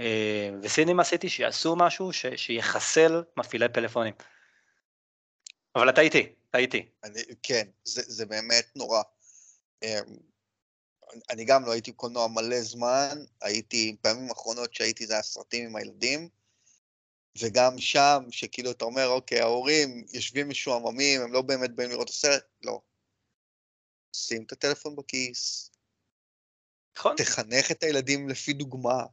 אה, 0.00 0.50
וסינימה 0.62 1.04
סיטי 1.04 1.28
שיעשו 1.28 1.76
משהו 1.76 2.10
שיחסל 2.36 3.22
מפעילי 3.36 3.68
פלאפונים. 3.68 4.14
אבל 5.76 5.88
אתה 5.88 6.00
איתי, 6.00 6.34
אתה 6.50 6.58
איתי. 6.58 6.88
אני, 7.04 7.20
כן, 7.42 7.64
זה, 7.84 8.02
זה 8.06 8.26
באמת 8.26 8.66
נורא. 8.76 9.02
אני 11.30 11.44
גם 11.44 11.64
לא 11.64 11.72
הייתי 11.72 11.92
בקולנוע 11.92 12.28
מלא 12.28 12.60
זמן, 12.60 13.18
הייתי, 13.42 13.96
פעמים 14.02 14.30
אחרונות 14.30 14.74
שהייתי 14.74 15.06
זה 15.06 15.18
הסרטים 15.18 15.64
עם 15.64 15.76
הילדים, 15.76 16.28
וגם 17.38 17.78
שם, 17.78 18.22
שכאילו 18.30 18.70
אתה 18.70 18.84
אומר, 18.84 19.08
אוקיי, 19.08 19.40
ההורים 19.40 20.04
יושבים 20.12 20.48
משועממים, 20.48 21.20
הם 21.20 21.32
לא 21.32 21.42
באמת 21.42 21.70
באים 21.70 21.90
לראות 21.90 22.08
את 22.08 22.12
הסרט, 22.14 22.44
לא. 22.62 22.80
שים 24.12 24.44
את 24.46 24.52
הטלפון 24.52 24.96
בכיס. 24.96 25.70
נכון. 26.98 27.16
תחנך 27.16 27.70
את 27.70 27.82
הילדים 27.82 28.28
לפי 28.28 28.52
דוגמה. 28.52 29.04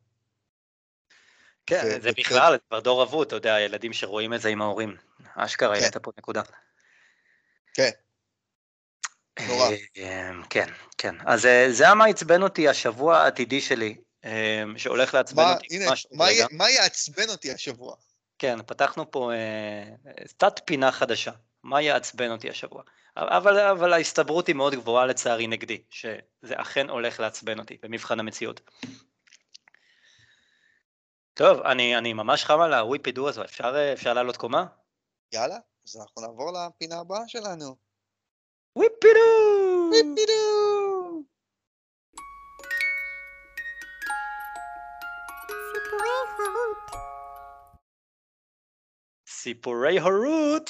כן, 1.65 1.81
ו- 1.85 2.01
זה 2.01 2.09
ו- 2.09 2.13
בכלל, 2.17 2.51
זה 2.53 2.57
כבר 2.67 2.79
דור 2.79 3.03
אבוד, 3.03 3.27
אתה 3.27 3.35
יודע, 3.35 3.53
הילדים 3.53 3.93
שרואים 3.93 4.33
את 4.33 4.41
זה 4.41 4.49
עם 4.49 4.61
ההורים. 4.61 4.97
אשכרה, 5.35 5.75
כן. 5.75 5.81
העלית 5.81 5.97
פה 5.97 6.11
נקודה. 6.17 6.41
כן. 7.73 7.89
נורא. 9.39 9.69
אמ, 9.95 10.43
כן, 10.49 10.69
כן. 10.97 11.15
אז 11.25 11.45
אה, 11.45 11.67
זה 11.71 11.83
היה 11.83 11.93
מה 11.93 12.05
עצבן 12.05 12.43
אותי 12.43 12.67
השבוע 12.67 13.17
העתידי 13.17 13.61
שלי, 13.61 13.95
אמ, 14.25 14.77
שהולך 14.77 15.13
לעצבן 15.13 15.53
אותי 15.53 15.75
הנה. 15.75 15.91
מה, 16.51 16.69
יעצבן 16.69 17.29
אותי 17.29 17.51
השבוע? 17.51 17.95
כן, 18.39 18.59
פתחנו 18.65 19.11
פה 19.11 19.31
אה, 19.33 19.83
תת 20.37 20.61
פינה 20.65 20.91
חדשה. 20.91 21.31
מה 21.63 21.81
יעצבן 21.81 22.31
אותי 22.31 22.49
השבוע? 22.49 22.83
אבל, 23.17 23.59
אבל 23.59 23.93
ההסתברות 23.93 24.47
היא 24.47 24.55
מאוד 24.55 24.75
גבוהה 24.75 25.05
לצערי 25.05 25.47
נגדי, 25.47 25.81
שזה 25.89 26.21
אכן 26.55 26.89
הולך 26.89 27.19
לעצבן 27.19 27.59
אותי 27.59 27.77
במבחן 27.81 28.19
המציאות. 28.19 28.61
טוב, 31.33 31.59
אני, 31.59 31.97
אני 31.97 32.13
ממש 32.13 32.45
חם 32.45 32.59
על 32.59 32.73
הוויפידו 32.73 33.29
הזו, 33.29 33.43
אפשר, 33.43 33.75
אה, 33.75 33.93
אפשר 33.93 34.13
לעלות 34.13 34.37
קומה? 34.37 34.65
יאללה, 35.33 35.57
אז 35.87 35.95
אנחנו 35.95 36.21
נעבור 36.21 36.51
לפינה 36.53 36.99
הבאה 36.99 37.27
שלנו. 37.27 37.90
וויפידו! 38.75 39.19
וויפידו! 39.89 41.23
סיפורי 49.27 49.99
הורות. 49.99 50.69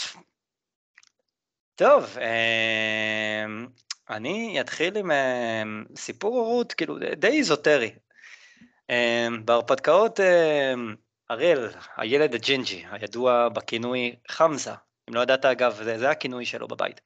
טוב, 1.75 2.17
אמ, 2.17 3.67
אני 4.09 4.61
אתחיל 4.61 4.97
עם 4.97 5.11
אמ, 5.11 5.85
סיפור 5.95 6.37
הורות, 6.37 6.73
כאילו 6.73 6.97
די 7.17 7.27
איזוטרי. 7.27 7.91
אמ, 8.89 9.45
בהרפתקאות 9.45 10.19
אריאל, 11.31 11.69
הילד 11.97 12.35
הג'ינג'י, 12.35 12.85
הידוע 12.91 13.49
בכינוי 13.49 14.15
חמזה, 14.29 14.73
אם 15.09 15.13
לא 15.13 15.21
ידעת 15.21 15.45
אגב, 15.45 15.83
זה, 15.83 15.97
זה 15.97 16.09
הכינוי 16.09 16.45
שלו 16.45 16.67
בבית. 16.67 17.01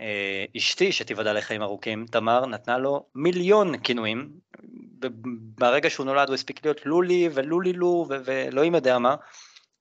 אה, 0.00 0.44
אשתי, 0.56 0.92
שתיוודע 0.92 1.32
לחיים 1.32 1.62
ארוכים, 1.62 2.06
תמר, 2.10 2.46
נתנה 2.46 2.78
לו 2.78 3.06
מיליון 3.14 3.78
כינויים. 3.78 4.40
ברגע 5.58 5.90
שהוא 5.90 6.06
נולד 6.06 6.28
הוא 6.28 6.34
הספיק 6.34 6.64
להיות 6.64 6.86
לולי 6.86 7.28
ולולי 7.34 7.72
לו 7.72 8.06
ואלוהים 8.08 8.74
יודע 8.74 8.98
מה, 8.98 9.16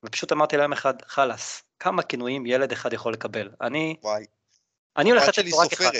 ופשוט 0.04 0.32
אמרתי 0.32 0.58
להם 0.58 0.74
אחד, 0.74 0.94
חלאס, 1.02 1.64
כמה 1.80 2.04
כינויים 2.04 2.46
ילד 2.46 2.72
אחד 2.72 2.94
יכול 2.94 3.14
לקבל. 3.14 3.50
אני... 3.62 3.96
וואי. 4.04 4.26
אני 4.98 5.10
הולך 5.10 5.28
לתת 5.28 5.46
לו 5.46 5.58
רק 5.58 5.74
אחד. 5.74 5.92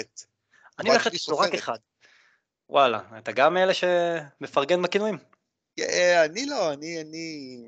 אני 0.78 0.90
הולך 0.90 1.06
לתת 1.06 1.28
לו 1.28 1.38
רק. 1.38 1.54
אחד. 1.54 1.78
וואלה, 2.68 3.00
אתה 3.18 3.32
גם 3.32 3.54
מאלה 3.54 3.72
שמפרגן 3.74 4.82
בכינויים? 4.82 5.18
אני 6.24 6.46
לא, 6.46 6.72
אני, 6.72 7.00
אני... 7.00 7.58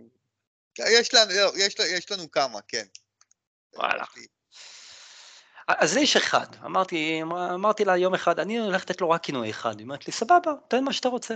יש 0.78 1.14
לנו, 1.14 1.30
לא, 1.32 1.52
יש, 1.56 1.74
יש 1.78 2.12
לנו 2.12 2.30
כמה, 2.30 2.60
כן. 2.68 2.84
וואלה. 3.74 4.04
אז 5.78 5.94
לי 5.94 6.00
יש 6.00 6.16
אחד, 6.16 6.46
אמרתי, 6.64 7.22
אמרתי 7.54 7.84
לה 7.84 7.96
יום 7.96 8.14
אחד, 8.14 8.40
אני 8.40 8.58
הולך 8.58 8.82
לתת 8.82 9.00
לו 9.00 9.10
רק 9.10 9.22
כינוי 9.22 9.50
אחד, 9.50 9.78
היא 9.78 9.84
אומרת 9.84 10.06
לי, 10.06 10.12
סבבה, 10.12 10.52
תן 10.68 10.84
מה 10.84 10.92
שאתה 10.92 11.08
רוצה. 11.08 11.34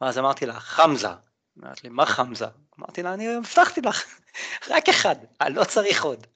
ואז 0.00 0.18
אמרתי 0.18 0.46
לה, 0.46 0.60
חמזה. 0.60 1.08
היא 1.08 1.16
אומרת 1.62 1.84
לי, 1.84 1.90
מה 1.90 2.06
חמזה? 2.06 2.46
אמרתי 2.78 3.02
לה, 3.02 3.14
אני 3.14 3.36
הבטחתי 3.36 3.80
לך, 3.80 4.04
רק 4.70 4.88
אחד, 4.88 5.16
אני 5.40 5.54
לא 5.54 5.64
צריך 5.64 6.04
עוד. 6.04 6.26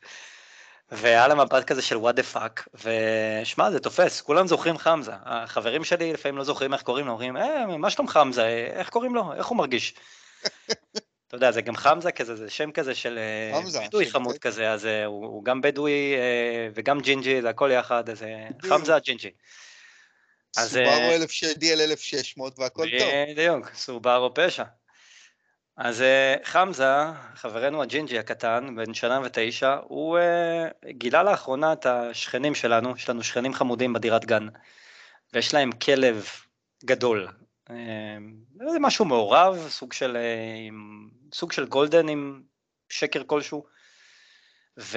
והיה 0.90 1.28
לה 1.28 1.34
מבט 1.34 1.64
כזה 1.64 1.82
של 1.82 1.96
what 1.96 2.14
the 2.14 2.22
fuck, 2.22 2.68
ושמע, 2.74 3.70
זה 3.70 3.80
תופס, 3.80 4.20
כולם 4.20 4.46
זוכרים 4.46 4.78
חמזה. 4.78 5.12
החברים 5.24 5.84
שלי 5.84 6.12
לפעמים 6.12 6.38
לא 6.38 6.44
זוכרים 6.44 6.74
איך 6.74 6.82
קוראים 6.82 7.06
לו, 7.06 7.12
אומרים, 7.12 7.36
אה, 7.36 7.66
מה 7.66 7.90
שלום 7.90 8.08
חמזה, 8.08 8.70
איך 8.72 8.88
קוראים 8.88 9.14
לו, 9.14 9.32
איך 9.32 9.46
הוא 9.46 9.58
מרגיש? 9.58 9.94
אתה 11.28 11.36
יודע, 11.36 11.52
זה 11.52 11.62
גם 11.62 11.76
חמזה 11.76 12.12
כזה, 12.12 12.36
זה 12.36 12.50
שם 12.50 12.72
כזה 12.72 12.94
של 12.94 13.18
אה, 13.18 13.60
חמזה, 13.60 13.80
בדואי 13.88 14.04
שם 14.04 14.10
חמוד. 14.10 14.38
כזה, 14.38 14.72
אז 14.72 14.86
אה, 14.86 15.04
הוא 15.04 15.26
הוא 15.26 15.44
גם 15.44 15.60
בדואי 15.60 16.14
אה, 16.14 16.68
וגם 16.74 17.00
ג'ינג'י, 17.00 17.42
זה 17.42 17.48
הכל 17.48 17.70
יחד, 17.72 18.10
אז 18.10 18.22
אה. 18.22 18.48
חמזה 18.68 18.92
ג'ינג'י. 19.04 19.30
אז, 20.56 20.68
סובארו 20.68 21.10
אה, 21.10 21.16
1000 21.16 21.30
DL 21.42 21.80
1600 21.80 22.58
והכל 22.58 22.86
טוב. 22.98 23.08
בדיוק, 23.28 23.70
סובארו 23.74 24.34
פשע. 24.34 24.64
אז 25.76 26.02
אה, 26.02 26.34
חמזה, 26.44 26.94
חברנו 27.34 27.82
הג'ינג'י 27.82 28.18
הקטן, 28.18 28.76
בן 28.76 28.94
שנה 28.94 29.20
ותשע, 29.24 29.76
הוא 29.84 30.18
אה, 30.18 30.68
גילה 30.90 31.22
לאחרונה 31.22 31.72
את 31.72 31.86
השכנים 31.86 32.54
שלנו, 32.54 32.94
יש 32.96 33.10
לנו 33.10 33.22
שכנים 33.22 33.54
חמודים 33.54 33.92
בדירת 33.92 34.24
גן, 34.24 34.46
ויש 35.32 35.54
להם 35.54 35.72
כלב 35.72 36.26
גדול. 36.84 37.28
אה, 37.70 38.16
זה 38.72 38.78
משהו 38.80 39.04
מעורב, 39.04 39.68
סוג 39.68 39.92
של, 39.92 40.16
אה, 40.16 40.54
עם, 40.66 41.08
סוג 41.34 41.52
של 41.52 41.66
golden 41.66 42.08
עם 42.08 42.42
שקר 42.88 43.22
כלשהו. 43.26 43.66
והוא 44.76 44.94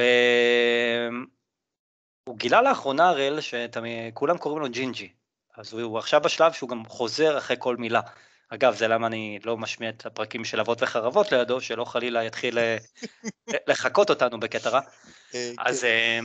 גילה 2.38 2.62
לאחרונה 2.62 3.10
הראל 3.10 3.40
שכולם 3.42 4.38
קוראים 4.38 4.62
לו 4.62 4.70
ג'ינג'י. 4.70 5.14
אז 5.58 5.74
הוא 5.74 5.98
עכשיו 5.98 6.22
בשלב 6.22 6.54
שהוא 6.54 6.70
גם 6.70 6.86
חוזר 6.86 7.38
אחרי 7.38 7.56
כל 7.60 7.78
מילה. 7.78 8.02
אגב, 8.50 8.76
זה 8.76 8.88
למה 8.88 9.08
אני 9.08 9.40
לא 9.44 9.58
משמיע 9.58 9.90
את 9.90 10.06
הפרקים 10.06 10.46
של 10.46 10.60
אבות 10.60 10.84
וחרבות 10.84 11.32
לידו, 11.32 11.62
שלא 11.62 11.86
חלילה 11.86 12.24
יתחיל 12.24 12.60
אה, 12.60 12.78
לחקות 13.68 14.10
אותנו 14.10 14.40
בקטע 14.40 14.70
רע. 14.70 14.82
אה, 15.36 15.52
אז 15.58 15.82
כן. 15.82 15.88
אה, 15.88 16.20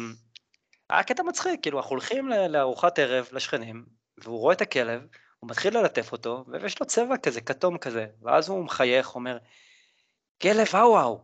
היה 0.96 1.02
קטע 1.02 1.22
מצחיק, 1.22 1.62
כאילו 1.62 1.78
אנחנו 1.78 1.90
הולכים 1.90 2.28
לארוחת 2.28 2.98
ערב 2.98 3.28
לשכנים, 3.32 3.84
והוא 4.18 4.38
רואה 4.38 4.54
את 4.54 4.60
הכלב, 4.60 5.06
הוא 5.44 5.50
מתחיל 5.50 5.78
ללטף 5.78 6.12
אותו, 6.12 6.44
ויש 6.48 6.80
לו 6.80 6.86
צבע 6.86 7.16
כזה, 7.16 7.40
כתום 7.40 7.78
כזה, 7.78 8.06
ואז 8.22 8.48
הוא 8.48 8.64
מחייך, 8.64 9.14
אומר, 9.14 9.38
כלב 10.42 10.66
האו. 10.72 11.08
הוא 11.08 11.20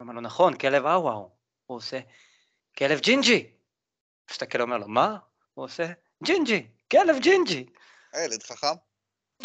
אומר 0.00 0.12
לו, 0.12 0.20
נכון, 0.20 0.56
כלב 0.56 0.86
האו 0.86 1.10
האו. 1.10 1.30
הוא 1.66 1.76
עושה, 1.76 2.00
כלב 2.78 3.00
ג'ינג'י. 3.00 3.50
מסתכל, 4.30 4.60
אומר 4.60 4.78
לו, 4.78 4.88
מה? 4.88 5.18
הוא 5.54 5.64
עושה, 5.64 5.86
ג'ינג'י, 6.24 6.66
כלב 6.90 7.16
ג'ינג'י. 7.20 7.66
הילד 8.12 8.42
חכם. 8.42 8.66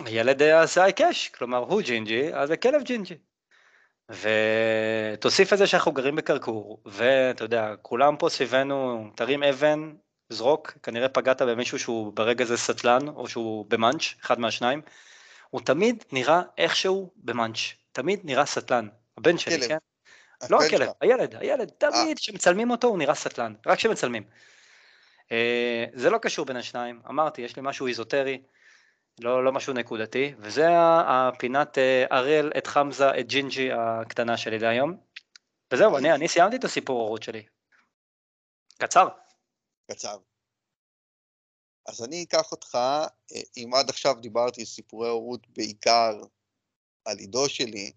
הילד 0.06 0.42
אה, 0.42 0.62
עשה 0.62 0.84
היקש, 0.84 1.30
כלומר 1.30 1.58
הוא 1.58 1.82
ג'ינג'י, 1.82 2.34
אז 2.34 2.48
זה 2.48 2.58
כלב 2.58 2.84
ג'ינג'י. 2.84 3.18
ותוסיף 4.10 5.54
את 5.54 5.58
זה 5.58 5.68
שאנחנו 5.68 5.92
גרים 5.92 6.16
בקרקור, 6.16 6.82
ואתה 6.86 7.44
יודע, 7.44 7.76
כולם 7.82 8.18
פה 8.18 8.30
סביבנו, 8.30 9.10
תרים 9.16 9.44
אבן, 9.44 9.96
זרוק, 10.30 10.78
כנראה 10.84 11.10
פגעת 11.10 11.42
במישהו 11.42 11.80
שהוא 11.80 12.14
ברגע 12.14 12.46
זה 12.46 12.58
סטלן, 12.58 13.08
או 13.08 13.28
שהוא 13.28 13.66
ב 13.68 13.73
munch, 13.73 14.04
אחד 14.24 14.40
מהשניים, 14.40 14.82
הוא 15.50 15.62
תמיד 15.62 16.04
נראה 16.12 16.42
איכשהו 16.58 17.12
ב 17.16 17.22
munch, 17.22 17.58
תמיד 17.92 18.20
נראה 18.24 18.46
סטלן, 18.46 18.88
הבן 19.18 19.38
שלי. 19.38 19.68
כן? 19.68 19.78
לא 20.50 20.60
הכלב. 20.66 20.90
הילד, 21.02 21.36
הילד, 21.36 21.70
תמיד 21.78 22.20
כשמצלמים 22.20 22.72
אותו 22.72 22.88
הוא 22.88 22.98
נראה 22.98 23.16
סטלן, 23.16 23.54
רק 23.66 23.78
כשמצלמים. 23.78 24.24
אה, 25.32 25.86
זה 25.94 26.10
לא 26.10 26.18
קשור 26.18 26.46
בין 26.46 26.56
השניים, 26.56 27.02
אמרתי, 27.10 27.42
יש 27.42 27.56
לי 27.56 27.62
משהו 27.66 27.88
איזוטרי, 27.88 28.42
לא, 29.20 29.44
לא 29.44 29.52
משהו 29.52 29.74
נקודתי, 29.74 30.34
וזה 30.38 30.68
הפינת 31.06 31.78
אה, 31.78 32.06
הראל, 32.10 32.52
את 32.58 32.68
חמזה, 32.68 33.20
את 33.20 33.28
ג'ינג'י 33.28 33.70
הקטנה 33.74 34.38
שלי 34.38 34.60
להיום. 34.60 34.98
וזהו, 35.72 35.98
אני, 35.98 36.14
אני 36.14 36.28
סיימתי 36.28 36.56
את 36.56 36.64
הסיפור 36.64 37.02
הורות 37.02 37.24
שלי. 37.24 37.44
קצר. 38.78 39.08
קצר. 39.92 40.18
אז 41.86 42.04
אני 42.04 42.24
אקח 42.24 42.52
אותך, 42.52 42.76
אה, 42.76 43.42
אם 43.58 43.72
עד 43.74 43.90
עכשיו 43.90 44.16
דיברתי 44.22 44.66
סיפורי 44.66 45.10
הורות 45.10 45.48
בעיקר 45.48 46.22
על 47.06 47.18
עידו 47.18 47.50
שלי, 47.50 47.92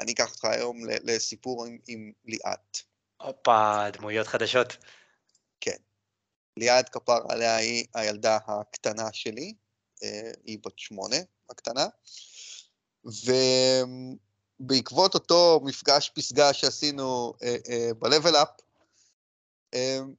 אני 0.00 0.12
אקח 0.12 0.30
אותך 0.30 0.44
היום 0.44 0.78
לסיפור 0.84 1.64
עם, 1.64 1.78
עם 1.88 2.12
ליאת. 2.24 2.78
הופה, 3.16 3.90
דמויות 3.90 4.26
חדשות. 4.26 4.76
ליאת 6.56 6.88
כפר 6.88 7.18
עליה 7.28 7.56
היא 7.56 7.86
הילדה 7.94 8.38
הקטנה 8.46 9.12
שלי, 9.12 9.54
אה, 10.02 10.30
היא 10.44 10.58
בת 10.64 10.78
שמונה, 10.78 11.16
הקטנה, 11.50 11.86
ובעקבות 14.60 15.14
אותו 15.14 15.60
מפגש 15.64 16.10
פסגה 16.14 16.52
שעשינו 16.52 17.34
אה, 17.42 17.90
ב-level 17.98 18.34
up, 18.34 18.62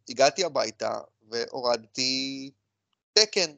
הגעתי 0.09 0.43
הביתה 0.45 0.99
והורדתי 1.21 2.51
תקן. 3.13 3.55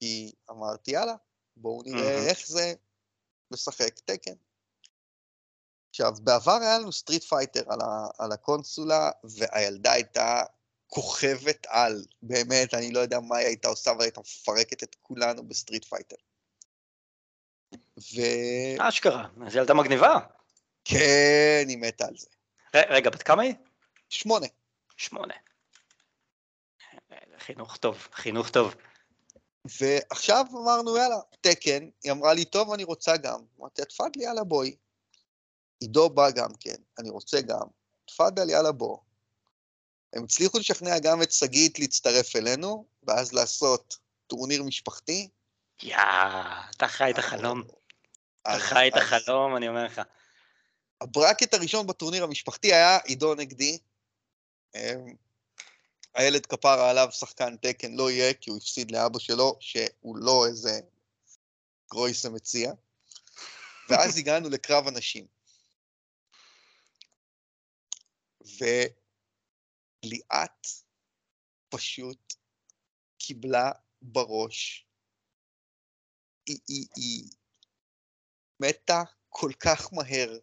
כי 0.00 0.32
אמרתי, 0.50 0.90
יאללה, 0.90 1.14
בואו 1.56 1.82
נראה 1.82 2.02
מהמם. 2.02 2.28
איך 2.28 2.46
זה 2.46 2.74
לשחק 3.50 3.98
Tekken. 3.98 4.34
עכשיו, 5.90 6.12
בעבר 6.22 6.58
היה 6.62 6.78
לנו 6.78 6.92
Street 6.92 7.22
Fighter 7.22 7.72
על, 7.72 7.80
ה, 7.80 8.06
על 8.18 8.32
הקונסולה, 8.32 9.10
והילדה 9.24 9.92
הייתה 9.92 10.42
כוכבת 10.86 11.66
על. 11.66 12.04
באמת, 12.22 12.74
אני 12.74 12.90
לא 12.90 13.00
יודע 13.00 13.20
מה 13.20 13.36
היא 13.36 13.46
הייתה 13.46 13.68
עושה, 13.68 13.90
אבל 13.90 14.02
הייתה 14.02 14.20
מפרקת 14.20 14.82
את 14.82 14.96
כולנו 15.02 15.48
ב 15.48 15.53
Street 15.53 15.84
Fighter. 15.84 16.16
וכן, 17.98 18.82
אשכרה, 18.88 19.28
אז 19.46 19.56
ילדה 19.56 19.74
מגניבה. 19.74 20.18
היא 21.68 21.78
מתה 21.78 22.06
על 22.06 22.16
זה. 22.16 22.28
רגע, 22.88 23.10
בת 23.10 23.22
כמה 23.22 23.42
היא? 23.42 23.54
שמונה. 24.08 24.46
שמונה. 24.96 25.34
חינוך 27.38 27.76
טוב, 27.76 28.08
חינוך 28.12 28.50
טוב. 28.50 28.74
ועכשיו 29.80 30.46
אמרנו, 30.52 30.96
יאללה, 30.96 31.16
תקן, 31.40 31.88
היא 32.04 32.12
אמרה 32.12 32.34
לי, 32.34 32.44
טוב, 32.44 32.72
אני 32.72 32.84
רוצה 32.84 33.16
גם. 33.16 33.40
אמרתי, 33.60 33.82
תפאדלי, 33.84 34.24
יאללה, 34.24 34.44
בואי. 34.44 34.76
עידו 35.80 36.10
בא 36.10 36.30
גם 36.30 36.50
כן, 36.60 36.76
אני 36.98 37.10
רוצה 37.10 37.40
גם. 37.40 37.66
תפאדל, 38.04 38.50
יאללה, 38.50 38.72
בוא. 38.72 38.98
הם 40.12 40.24
הצליחו 40.24 40.58
לשכנע 40.58 40.98
גם 40.98 41.22
את 41.22 41.32
שגית 41.32 41.78
להצטרף 41.78 42.36
אלינו, 42.36 42.86
ואז 43.02 43.32
לעשות 43.32 43.98
טורניר 44.26 44.62
משפחתי. 44.62 45.28
יא, 45.82 45.96
אתה 46.76 46.88
חי 46.88 47.10
את 47.10 47.18
החלום. 47.18 47.62
אתה 48.42 48.58
חי 48.58 48.88
את 48.88 48.96
החלום, 48.96 49.56
אני 49.56 49.68
אומר 49.68 49.84
לך. 49.84 50.00
הברקט 51.00 51.54
הראשון 51.54 51.86
בטורניר 51.86 52.24
המשפחתי 52.24 52.72
היה 52.72 52.98
עידו 52.98 53.34
נגדי. 53.34 53.78
אמ, 54.74 55.14
הילד 56.14 56.46
כפרה 56.46 56.90
עליו 56.90 57.08
שחקן 57.10 57.56
תקן 57.56 57.94
לא 57.94 58.10
יהיה, 58.10 58.34
כי 58.34 58.50
הוא 58.50 58.58
הפסיד 58.58 58.90
לאבא 58.90 59.18
שלו, 59.18 59.56
שהוא 59.60 60.16
לא 60.16 60.46
איזה 60.46 60.80
גרויסה 61.90 62.30
מציע. 62.30 62.72
ואז 63.88 64.16
הגענו 64.18 64.48
לקרב 64.48 64.88
הנשים. 64.88 65.26
וליאת 70.04 70.66
פשוט 71.68 72.34
קיבלה 73.18 73.72
בראש. 74.02 74.86
היא, 76.46 76.58
היא, 76.68 76.86
היא 76.96 77.24
מתה 78.60 79.02
כל 79.28 79.52
כך 79.60 79.92
מהר, 79.92 80.38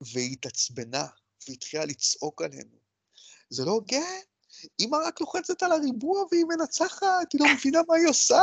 והיא 0.00 0.32
התעצבנה, 0.32 1.06
והתחילה 1.48 1.84
לצעוק 1.84 2.42
עלינו. 2.42 2.78
זה 3.50 3.64
לא 3.64 3.70
הוגן, 3.70 4.20
אמא 4.80 4.96
רק 5.06 5.20
לוחצת 5.20 5.62
על 5.62 5.72
הריבוע 5.72 6.24
והיא 6.30 6.44
מנצחת, 6.44 7.32
היא 7.32 7.40
לא 7.40 7.46
מבינה 7.54 7.78
מה 7.88 7.96
היא 7.96 8.08
עושה, 8.08 8.42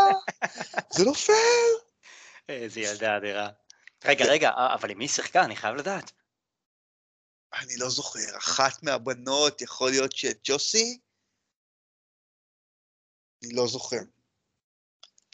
זה 0.94 1.04
לא 1.06 1.14
פייר. 1.14 1.80
איזה 2.50 2.80
ילדה 2.80 3.18
אדירה. 3.18 3.50
רגע, 4.06 4.26
רגע, 4.26 4.52
אבל 4.74 4.92
עם 4.92 4.98
מי 4.98 5.08
שיחקה? 5.08 5.46
אני 5.46 5.56
חייב 5.56 5.76
לדעת. 5.76 6.12
אני 7.54 7.78
לא 7.78 7.90
זוכר, 7.90 8.38
אחת 8.38 8.84
מהבנות, 8.84 9.62
יכול 9.62 9.90
להיות 9.92 10.12
שג'וסי? 10.12 11.00
אני 13.44 13.54
לא 13.54 13.68
זוכר. 13.68 14.02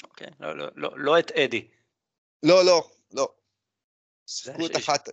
אוקיי, 0.04 0.28
לא, 0.40 0.58
לא, 0.58 0.68
לא, 0.76 0.90
לא 0.96 1.20
את 1.20 1.32
אדי. 1.32 1.68
לא, 2.44 2.66
לא, 2.66 2.92
לא. 3.12 3.34
שיחקו 4.28 4.66
את 4.66 4.76
אחת, 4.76 5.10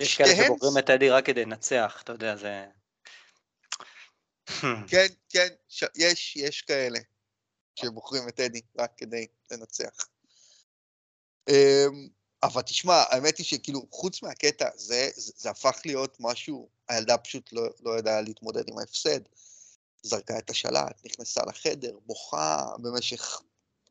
יש 0.00 0.16
כאלה 0.16 0.28
שתיהן, 0.28 0.46
שבוחרים 0.46 0.78
את 0.78 0.90
אדי 0.90 1.10
רק 1.10 1.26
כדי 1.26 1.44
לנצח, 1.44 2.00
אתה 2.04 2.12
יודע, 2.12 2.36
זה... 2.36 2.66
כן, 4.90 5.06
כן, 5.28 5.48
ש... 5.68 5.84
יש, 5.94 6.36
יש 6.36 6.62
כאלה 6.62 6.98
שבוחרים 7.80 8.28
את 8.28 8.36
טדי 8.36 8.60
רק 8.78 8.92
כדי 8.96 9.26
לנצח. 9.50 10.08
אמ, 11.48 12.08
אבל 12.42 12.62
תשמע, 12.62 13.04
האמת 13.10 13.38
היא 13.38 13.46
שכאילו, 13.46 13.86
חוץ 13.90 14.22
מהקטע, 14.22 14.68
זה, 14.74 15.10
זה, 15.14 15.32
זה 15.36 15.50
הפך 15.50 15.80
להיות 15.84 16.16
משהו, 16.20 16.68
הילדה 16.88 17.18
פשוט 17.18 17.52
לא, 17.52 17.68
לא 17.80 17.98
ידעה 17.98 18.20
להתמודד 18.20 18.68
עם 18.68 18.78
ההפסד. 18.78 19.20
זרקה 20.02 20.38
את 20.38 20.50
השלט, 20.50 21.00
נכנסה 21.04 21.40
לחדר, 21.44 21.98
בוכה 22.06 22.66
במשך 22.78 23.40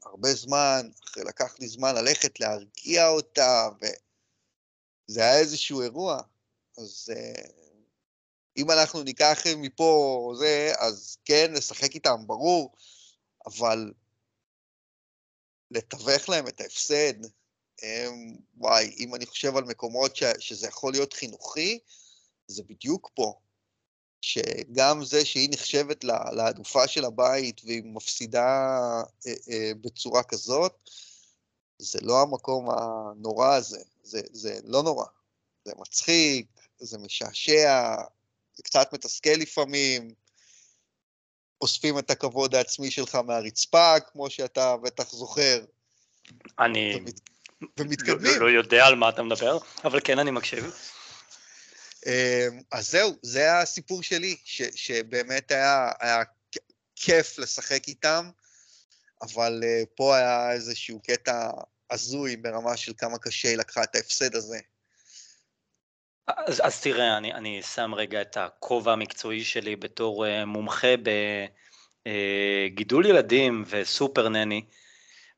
הרבה 0.05 0.33
זמן, 0.33 0.89
אחרי 1.03 1.23
לקח 1.23 1.55
לי 1.59 1.67
זמן 1.67 1.95
ללכת 1.95 2.39
להרגיע 2.39 3.07
אותה, 3.07 3.69
וזה 5.09 5.21
היה 5.21 5.39
איזשהו 5.39 5.81
אירוע. 5.81 6.21
אז 6.77 7.13
uh, 7.13 7.51
אם 8.57 8.71
אנחנו 8.71 9.03
ניקח 9.03 9.39
מפה 9.57 10.33
זה, 10.39 10.73
אז 10.77 11.17
כן, 11.25 11.53
נשחק 11.53 11.95
איתם, 11.95 12.27
ברור, 12.27 12.71
אבל 13.45 13.93
לתווך 15.71 16.29
להם 16.29 16.47
את 16.47 16.61
ההפסד, 16.61 17.13
הם, 17.81 18.37
וואי, 18.57 18.95
אם 18.99 19.15
אני 19.15 19.25
חושב 19.25 19.57
על 19.57 19.63
מקומות 19.63 20.15
ש, 20.15 20.23
שזה 20.39 20.67
יכול 20.67 20.93
להיות 20.93 21.13
חינוכי, 21.13 21.79
זה 22.47 22.63
בדיוק 22.63 23.09
פה. 23.13 23.39
שגם 24.21 25.03
זה 25.03 25.25
שהיא 25.25 25.49
נחשבת 25.51 26.03
לאלופה 26.31 26.87
של 26.87 27.05
הבית 27.05 27.61
והיא 27.63 27.83
מפסידה 27.85 28.47
אה, 29.27 29.33
אה, 29.49 29.71
בצורה 29.81 30.23
כזאת, 30.23 30.89
זה 31.79 31.99
לא 32.01 32.21
המקום 32.21 32.69
הנורא 32.69 33.55
הזה, 33.55 33.83
זה, 34.09 34.21
זה 34.31 34.59
לא 34.63 34.83
נורא. 34.83 35.05
זה 35.65 35.73
מצחיק, 35.77 36.47
זה 36.79 36.97
משעשע, 36.97 37.95
זה 38.55 38.63
קצת 38.63 38.93
מתסכל 38.93 39.29
לפעמים, 39.29 40.13
אוספים 41.61 41.99
את 41.99 42.09
הכבוד 42.09 42.55
העצמי 42.55 42.91
שלך 42.91 43.15
מהרצפה, 43.15 43.99
כמו 43.99 44.29
שאתה 44.29 44.77
בטח 44.77 45.11
זוכר. 45.11 45.65
אני 46.59 46.95
ומת... 46.95 47.19
ומתקדמים. 47.79 48.39
לא, 48.39 48.39
לא 48.39 48.57
יודע 48.57 48.85
על 48.85 48.95
מה 48.95 49.09
אתה 49.09 49.23
מדבר, 49.23 49.57
אבל 49.83 49.99
כן, 50.03 50.19
אני 50.19 50.31
מקשיב. 50.31 50.65
אמ, 52.05 52.61
אז 52.71 52.91
זהו, 52.91 53.15
זה 53.21 53.59
הסיפור 53.59 54.03
שלי, 54.03 54.37
ש, 54.43 54.61
שבאמת 54.75 55.51
היה, 55.51 55.91
היה 55.99 56.23
כיף 56.95 57.39
לשחק 57.39 57.87
איתם, 57.87 58.29
אבל 59.21 59.63
uh, 59.63 59.85
פה 59.95 60.15
היה 60.15 60.51
איזשהו 60.51 60.99
קטע 60.99 61.49
הזוי 61.91 62.37
ברמה 62.37 62.77
של 62.77 62.91
כמה 62.97 63.17
קשה 63.17 63.49
היא 63.49 63.57
לקחה 63.57 63.83
את 63.83 63.95
ההפסד 63.95 64.35
הזה. 64.35 64.59
אז, 66.27 66.61
אז 66.63 66.81
תראה, 66.81 67.17
אני, 67.17 67.33
אני 67.33 67.61
שם 67.61 67.91
רגע 67.95 68.21
את 68.21 68.37
הכובע 68.37 68.91
המקצועי 68.91 69.43
שלי 69.43 69.75
בתור 69.75 70.25
uh, 70.25 70.45
מומחה 70.45 70.93
בגידול 72.05 73.05
uh, 73.05 73.09
ילדים 73.09 73.63
וסופר 73.67 74.29
נני, 74.29 74.65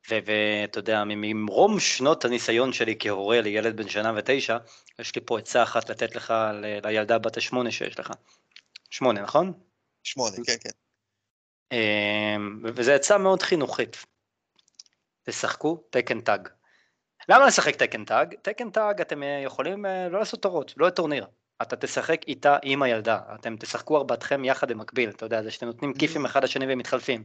ואתה 0.09 0.79
יודע, 0.79 1.03
ממרום 1.05 1.79
שנות 1.79 2.25
הניסיון 2.25 2.73
שלי 2.73 2.95
כהורה 2.99 3.41
לילד 3.41 3.77
בן 3.77 3.89
שנה 3.89 4.13
ותשע, 4.17 4.57
יש 4.99 5.15
לי 5.15 5.21
פה 5.25 5.39
עצה 5.39 5.63
אחת 5.63 5.89
לתת 5.89 6.15
לך 6.15 6.33
ל, 6.53 6.87
לילדה 6.87 7.19
בת 7.19 7.37
השמונה 7.37 7.71
שיש 7.71 7.99
לך. 7.99 8.11
שמונה, 8.89 9.21
נכון? 9.21 9.53
שמונה, 10.03 10.35
כן, 10.35 10.55
כן. 10.59 10.69
אמ, 11.71 12.61
וזו 12.75 12.91
עצה 12.91 13.17
מאוד 13.17 13.41
חינוכית. 13.41 14.05
תשחקו 15.23 15.83
Tekken 15.89 16.21
Tag. 16.21 16.47
למה 17.29 17.45
לשחק 17.45 17.75
Tekken 17.75 18.05
Tag? 18.05 18.35
Tekken 18.41 18.69
Tag 18.69 19.01
אתם 19.01 19.23
אה, 19.23 19.41
יכולים 19.45 19.85
אה, 19.85 20.09
לא 20.09 20.19
לעשות 20.19 20.41
תורות, 20.41 20.73
לא 20.77 20.87
לטורניר. 20.87 21.27
אתה 21.61 21.75
תשחק 21.75 22.21
איתה 22.27 22.57
עם 22.63 22.83
הילדה, 22.83 23.19
אתם 23.35 23.55
תשחקו 23.59 23.97
ארבעתכם 23.97 24.45
יחד 24.45 24.71
במקביל, 24.71 25.09
אתה 25.09 25.25
יודע, 25.25 25.43
זה 25.43 25.51
שאתם 25.51 25.65
נותנים 25.65 25.93
כיפים 25.93 26.25
אחד 26.25 26.43
לשני 26.43 26.67
והם 26.67 26.77
מתחלפים. 26.77 27.23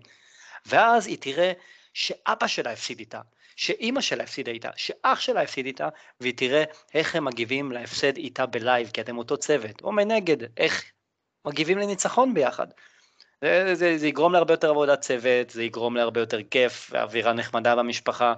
ואז 0.67 1.07
היא 1.07 1.19
תראה 1.21 1.53
שאבא 1.95 2.47
שלה 2.47 2.73
הפסיד 2.73 2.99
איתה, 2.99 3.21
שאימא 3.57 4.01
שלה 4.01 4.25
הפסידה 4.25 4.53
איתה, 4.53 4.71
שאח 4.77 5.21
שלה 5.21 5.43
הפסיד 5.43 5.67
איתה, 5.67 5.89
והיא 6.21 6.35
תראה 6.37 6.65
איך 6.95 7.17
הם 7.17 7.25
מגיבים 7.25 7.73
להפסד 7.73 8.17
איתה 8.17 8.47
ב 8.47 8.54
live, 8.54 8.91
כי 8.91 9.01
אתם 9.01 9.19
אותו 9.19 9.37
צוות, 9.37 9.83
או 9.83 9.93
מנגד, 9.93 10.37
איך 10.57 10.85
מגיבים 11.45 11.79
לניצחון 11.79 12.35
ביחד. 12.35 12.67
זה, 13.43 13.75
זה, 13.75 13.99
זה 13.99 14.07
יגרום 14.07 14.33
להרבה 14.33 14.53
יותר 14.53 14.71
עבודת 14.71 15.01
צוות, 15.01 15.51
זה 15.51 15.63
יגרום 15.63 15.97
להרבה 15.97 16.21
יותר 16.21 16.43
כיף 16.51 16.91
ואווירה 16.93 17.33
נחמדה 17.33 17.77
במשפחה. 17.77 18.35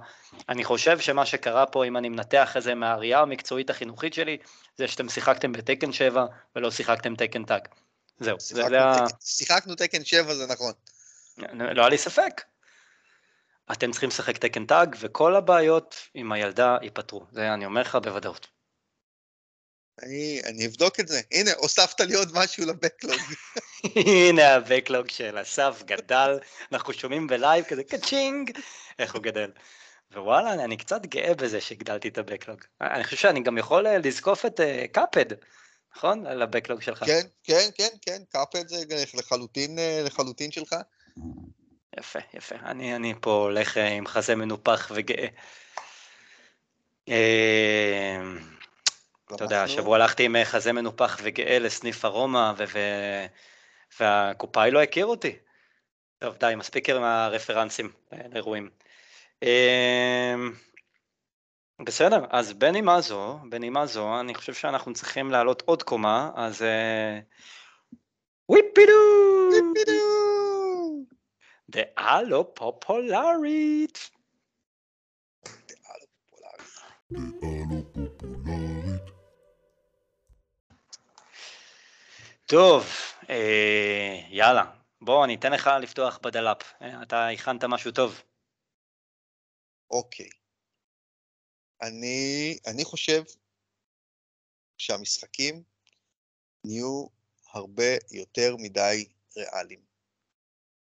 אני 0.49 0.63
חושב 0.63 0.99
שמה 0.99 1.25
שקרה 1.25 1.65
פה, 1.65 1.85
אם 1.85 1.97
אני 1.97 2.09
מנתח 2.09 2.57
את 2.57 2.63
זה 2.63 2.75
מהראייה 2.75 3.19
המקצועית 3.19 3.69
החינוכית 3.69 4.13
שלי, 4.13 4.37
זה 4.77 4.87
שאתם 4.87 5.09
שיחקתם 5.09 5.51
ב 5.51 5.57
Tekken 5.57 5.91
7 5.91 6.25
ולא 6.55 6.71
שיחקתם 6.71 7.15
Tekken 7.15 7.45
Tag. 7.45 7.67
זהו, 8.19 8.37
זה, 8.39 8.63
זה 8.69 8.81
ה... 8.81 9.05
שיחקנו 9.23 9.75
Tekken 9.75 10.05
7 10.05 10.33
זה 10.33 10.47
נכון. 10.47 10.71
לא 11.53 11.81
היה 11.81 11.89
לי 11.89 11.97
ספק. 11.97 12.41
אתם 13.71 13.91
צריכים 13.91 14.09
לשחק 14.09 14.37
Tekken 14.37 14.65
Tag, 14.65 14.95
וכל 14.99 15.35
הבעיות 15.35 15.95
עם 16.13 16.31
הילדה 16.31 16.77
ייפתרו. 16.81 17.25
זה 17.31 17.53
אני 17.53 17.65
אומר 17.65 17.81
לך 17.81 17.95
בוודאות. 17.95 18.58
אני, 20.03 20.41
אני 20.45 20.65
אבדוק 20.65 20.99
את 20.99 21.07
זה. 21.07 21.21
הנה, 21.31 21.51
הוספת 21.57 22.01
לי 22.01 22.15
עוד 22.15 22.31
משהו 22.33 22.65
ל 22.65 22.71
backlog. 22.71 23.19
הנה 24.07 24.53
ה 24.55 24.62
backlog 24.62 25.09
של 25.09 25.41
אסף 25.41 25.83
גדל, 25.85 26.39
אנחנו 26.71 26.93
שומעים 26.93 27.27
ב 27.27 27.35
live 27.35 27.65
כזה 27.65 27.83
ka-ching, 27.83 28.51
איך 28.99 29.13
הוא 29.13 29.23
גדל. 29.23 29.51
ווואלה, 30.13 30.53
אני, 30.53 30.77
קצת 30.77 31.05
גאה 31.05 31.33
בזה 31.33 31.61
שהגדלתי 31.61 32.07
את 32.07 32.17
ה 32.17 32.22
backlog. 32.22 32.61
אני 32.81 33.03
חושב 33.03 33.17
שאני 33.17 33.43
גם 33.43 33.57
יכול 33.57 33.87
אה, 33.87 33.97
לזקוף 33.97 34.45
את 34.45 34.59
Cuphead, 34.91 35.31
uh, 35.31 35.35
נכון? 35.95 36.25
על 36.25 36.41
ה 36.41 36.46
backlog 36.46 36.81
שלך. 36.81 37.03
כן, 37.05 37.21
כן, 37.43 37.69
כן, 37.75 37.89
כן, 38.01 38.21
קאפד 38.29 38.67
זה 38.67 38.83
לחלוטין, 39.13 39.79
אה, 39.79 40.01
לחלוטין 40.05 40.51
שלך. 40.51 40.75
יפה, 41.99 42.19
יפה. 42.33 42.55
אני, 42.55 42.95
אני 42.95 43.13
פה 43.21 43.31
הולך 43.31 43.77
אה, 43.77 43.87
עם 43.87 44.07
חזה 44.07 44.35
מנופח 44.35 44.91
וגאה. 44.95 45.27
אה, 49.31 49.35
אתה 49.35 49.43
יודע, 49.43 49.63
השבוע 49.63 49.95
הלכתי 49.95 50.25
עם 50.25 50.35
אה, 50.35 50.45
חזה 50.45 50.73
מנופח 50.73 51.19
וגאה 51.23 51.59
לסניף 51.59 52.05
ארומה, 52.05 52.53
והקופאי 53.99 54.71
לא 54.71 54.81
הכיר 54.81 55.05
אותי. 55.05 55.37
טוב, 56.19 56.35
די, 56.37 56.53
מספיק 56.57 56.89
עם 56.89 57.03
הרפרנסים 57.03 57.91
לאירועים. 58.31 58.69
בסדר, 61.85 62.25
אז 62.29 62.53
בנימה 62.53 63.01
זו, 63.01 63.39
בנימה 63.49 63.85
זו, 63.85 64.19
אני 64.19 64.35
חושב 64.35 64.53
שאנחנו 64.53 64.93
צריכים 64.93 65.31
לעלות 65.31 65.63
עוד 65.65 65.83
קומה, 65.83 66.31
אז... 66.35 66.65
וויפידו! 68.49 68.91
וויפידו! 69.49 70.09
דעה 71.69 72.21
לא 72.21 72.51
פופולרית. 72.53 74.09
דעה 75.45 75.93
לא 76.01 76.05
פופולרית. 76.29 77.58
טוב, 82.49 82.85
אה, 83.29 84.19
יאללה, 84.29 84.71
בוא 85.01 85.25
אני 85.25 85.35
אתן 85.35 85.51
לך 85.51 85.69
לפתוח 85.81 86.19
בדלאפ, 86.23 86.61
אה, 86.81 87.03
אתה 87.03 87.27
הכנת 87.27 87.63
משהו 87.63 87.91
טוב. 87.91 88.21
אוקיי. 89.91 90.29
אני, 91.81 92.57
אני 92.67 92.85
חושב 92.85 93.23
שהמשחקים 94.77 95.63
נהיו 96.65 97.07
הרבה 97.51 97.93
יותר 98.11 98.55
מדי 98.59 99.07
ריאליים. 99.37 99.79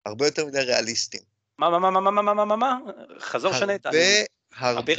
הרבה 0.06 0.26
יותר 0.26 0.46
מדי 0.46 0.60
ריאליסטים. 0.60 1.22
מה, 1.58 1.70
מה, 1.70 1.78
מה, 1.78 1.90
מה, 1.90 2.10
מה, 2.10 2.22
מה, 2.22 2.34
מה, 2.34 2.44
מה, 2.44 2.56
מה? 2.56 2.78
חזור 3.18 3.52
שנה 3.52 3.74
את 3.74 3.86
הרבה, 3.86 3.98
הרבה, 4.52 4.92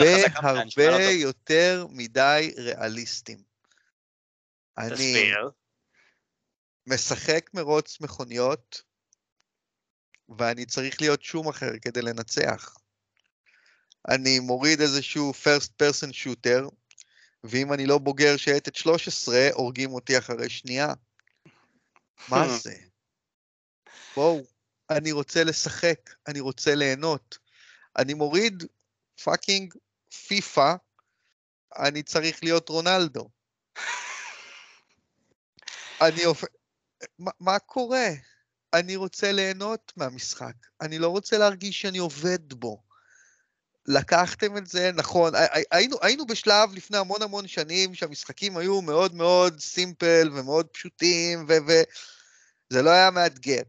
הרבה 0.76 1.12
יותר 1.12 1.86
מדי 1.90 2.54
ריאליסטים. 2.58 3.44
אני 4.78 5.32
משחק 6.90 7.50
מרוץ 7.54 8.02
מכוניות, 8.02 8.82
ואני 10.38 10.66
צריך 10.66 11.02
להיות 11.02 11.24
שום 11.24 11.50
אחר 11.50 11.72
כדי 11.82 12.02
לנצח. 12.02 12.78
אני 14.08 14.40
מוריד 14.40 14.82
איזשהו 14.82 15.34
first 15.44 15.84
person 15.84 16.10
shooter, 16.12 16.70
ואם 17.44 17.74
אני 17.74 17.86
לא 17.86 17.98
בוגר 17.98 18.38
שייטת 18.38 18.76
13, 18.76 19.50
הורגים 19.54 19.94
אותי 19.94 20.18
אחרי 20.18 20.50
שנייה. 20.50 20.94
מה 22.30 22.48
זה? 22.64 22.76
בואו. 24.16 24.42
אני 24.90 25.12
רוצה 25.12 25.44
לשחק, 25.44 26.10
אני 26.28 26.40
רוצה 26.40 26.76
ליהנות. 26.76 27.38
אני 27.98 28.14
מוריד 28.14 28.64
fucking 29.24 29.74
פיפא, 30.28 30.74
אני 31.80 32.04
צריך 32.04 32.44
להיות 32.44 32.70
רונלדו. 32.70 33.30
אני 36.08 36.26
אופ... 36.26 36.44
מה, 37.40 37.60
קורה? 37.60 38.10
אני 38.74 38.96
רוצה 38.96 39.32
ליהנות 39.32 39.94
מהמשחק, 39.98 40.54
אני 40.82 41.00
לא 41.00 41.08
רוצה 41.08 41.38
להרגיש 41.38 41.82
שאני 41.82 41.98
עובד 41.98 42.54
בו. 42.54 42.84
לקחתם 43.86 44.58
את 44.58 44.68
זה, 44.68 44.92
נכון, 44.96 45.34
היינו, 45.72 45.98
היינו 46.02 46.26
בשלב 46.26 46.74
לפני 46.74 46.98
המון 46.98 47.22
המון 47.22 47.48
שנים 47.48 47.96
שהמשחקים 47.96 48.58
היו 48.58 48.82
מאוד 48.82 49.16
מאוד 49.16 49.60
סימפל 49.60 50.30
ומאוד 50.34 50.68
פשוטים, 50.68 51.46
ו... 51.50 51.54
ו- 51.68 51.84
זה 52.70 52.82
לא 52.82 52.90
היה 52.90 53.12
מאתגר. 53.12 53.62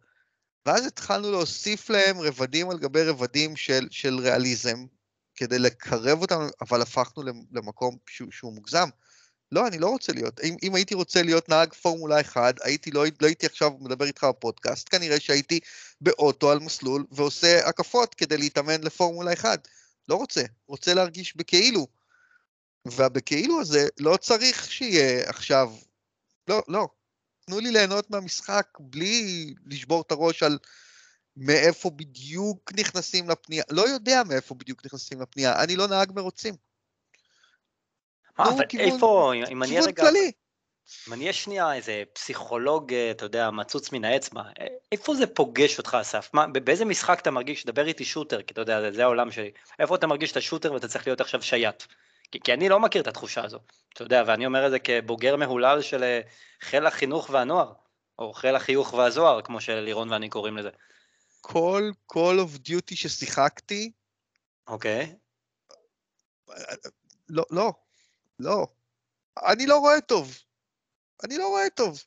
ואז 0.66 0.86
התחלנו 0.86 1.30
להוסיף 1.30 1.90
להם 1.90 2.20
רבדים 2.20 2.70
על 2.70 2.78
גבי 2.78 3.02
רבדים 3.02 3.56
של, 3.56 3.88
של 3.90 4.18
ריאליזם, 4.18 4.86
כדי 5.34 5.58
לקרב 5.58 6.20
אותם, 6.22 6.48
אבל 6.60 6.82
הפכנו 6.82 7.22
למקום 7.52 7.96
שהוא, 8.08 8.30
שהוא 8.30 8.52
מוגזם. 8.52 8.88
לא, 9.52 9.66
אני 9.66 9.78
לא 9.78 9.88
רוצה 9.88 10.12
להיות. 10.12 10.40
אם, 10.40 10.56
אם 10.62 10.74
הייתי 10.74 10.94
רוצה 10.94 11.22
להיות 11.22 11.48
נהג 11.48 11.72
פורמולה 11.74 12.20
1, 12.20 12.54
הייתי, 12.62 12.90
לא, 12.90 13.04
לא 13.20 13.26
הייתי 13.26 13.46
עכשיו 13.46 13.70
מדבר 13.80 14.04
איתך 14.04 14.24
בפודקאסט, 14.24 14.88
כנראה 14.90 15.20
שהייתי 15.20 15.60
באוטו 16.00 16.50
על 16.50 16.58
מסלול 16.58 17.06
ועושה 17.12 17.68
הקפות 17.68 18.14
כדי 18.14 18.36
להתאמן 18.36 18.80
לפורמולה 18.80 19.32
1. 19.32 19.68
לא 20.08 20.14
רוצה, 20.14 20.42
רוצה 20.66 20.94
להרגיש 20.94 21.36
בכאילו. 21.36 21.86
והבכאילו 22.84 23.60
הזה 23.60 23.88
לא 23.98 24.16
צריך 24.16 24.70
שיהיה 24.72 25.28
עכשיו, 25.28 25.72
לא, 26.48 26.62
לא. 26.68 26.88
תנו 27.46 27.60
לי 27.60 27.70
ליהנות 27.70 28.10
מהמשחק 28.10 28.66
בלי 28.80 29.54
לשבור 29.66 30.02
את 30.02 30.10
הראש 30.10 30.42
על 30.42 30.58
מאיפה 31.36 31.90
בדיוק 31.90 32.72
נכנסים 32.72 33.30
לפנייה. 33.30 33.64
לא 33.70 33.88
יודע 33.88 34.22
מאיפה 34.28 34.54
בדיוק 34.54 34.86
נכנסים 34.86 35.20
לפנייה, 35.20 35.62
אני 35.62 35.76
לא 35.76 35.86
נהג 35.88 36.12
מרוצים. 36.14 36.69
מה, 38.44 38.50
אבל 38.50 38.64
איפה, 38.78 39.32
אם 39.50 39.62
אני 39.62 39.80
רגע... 39.80 40.02
כללי. 40.02 40.32
אם 41.08 41.12
אני 41.12 41.22
אהיה 41.22 41.32
שנייה 41.32 41.74
איזה 41.74 42.02
פסיכולוג, 42.12 42.94
אתה 42.94 43.24
יודע, 43.24 43.50
מצוץ 43.50 43.92
מן 43.92 44.04
האצבע, 44.04 44.42
איפה 44.92 45.14
זה 45.14 45.26
פוגש 45.26 45.78
אותך, 45.78 45.96
אסף? 46.00 46.30
מה, 46.32 46.46
באיזה 46.46 46.84
משחק 46.84 47.20
אתה 47.20 47.30
מרגיש, 47.30 47.66
דבר 47.66 47.86
איתי 47.86 48.04
שוטר, 48.04 48.42
כי 48.42 48.52
אתה 48.52 48.60
יודע, 48.60 48.80
זה, 48.80 48.92
זה 48.92 49.02
העולם 49.02 49.32
שלי, 49.32 49.50
איפה 49.78 49.94
אתה 49.94 50.06
מרגיש 50.06 50.32
את 50.32 50.36
השוטר 50.36 50.72
ואתה 50.72 50.88
צריך 50.88 51.06
להיות 51.06 51.20
עכשיו 51.20 51.42
שייט? 51.42 51.82
כי, 52.32 52.40
כי 52.40 52.52
אני 52.52 52.68
לא 52.68 52.80
מכיר 52.80 53.02
את 53.02 53.06
התחושה 53.06 53.44
הזו, 53.44 53.58
אתה 53.92 54.02
יודע, 54.02 54.22
ואני 54.26 54.46
אומר 54.46 54.66
את 54.66 54.70
זה 54.70 54.78
כבוגר 54.78 55.36
מהולל 55.36 55.82
של 55.82 56.02
אה, 56.02 56.20
חיל 56.60 56.86
החינוך 56.86 57.30
והנוער, 57.30 57.72
או 58.18 58.32
חיל 58.32 58.56
החיוך 58.56 58.94
והזוהר, 58.94 59.42
כמו 59.42 59.60
שלירון 59.60 60.12
ואני 60.12 60.28
קוראים 60.28 60.56
לזה. 60.56 60.70
כל 61.40 61.90
Call 62.12 62.16
of 62.16 62.68
Duty 62.68 62.94
ששיחקתי, 62.94 63.92
אוקיי. 64.66 65.14
לא, 67.28 67.44
לא, 67.50 67.72
לא. 68.40 68.66
אני 69.46 69.66
לא 69.66 69.78
רואה 69.78 70.00
טוב. 70.00 70.38
אני 71.24 71.38
לא 71.38 71.48
רואה 71.48 71.70
טוב. 71.70 72.02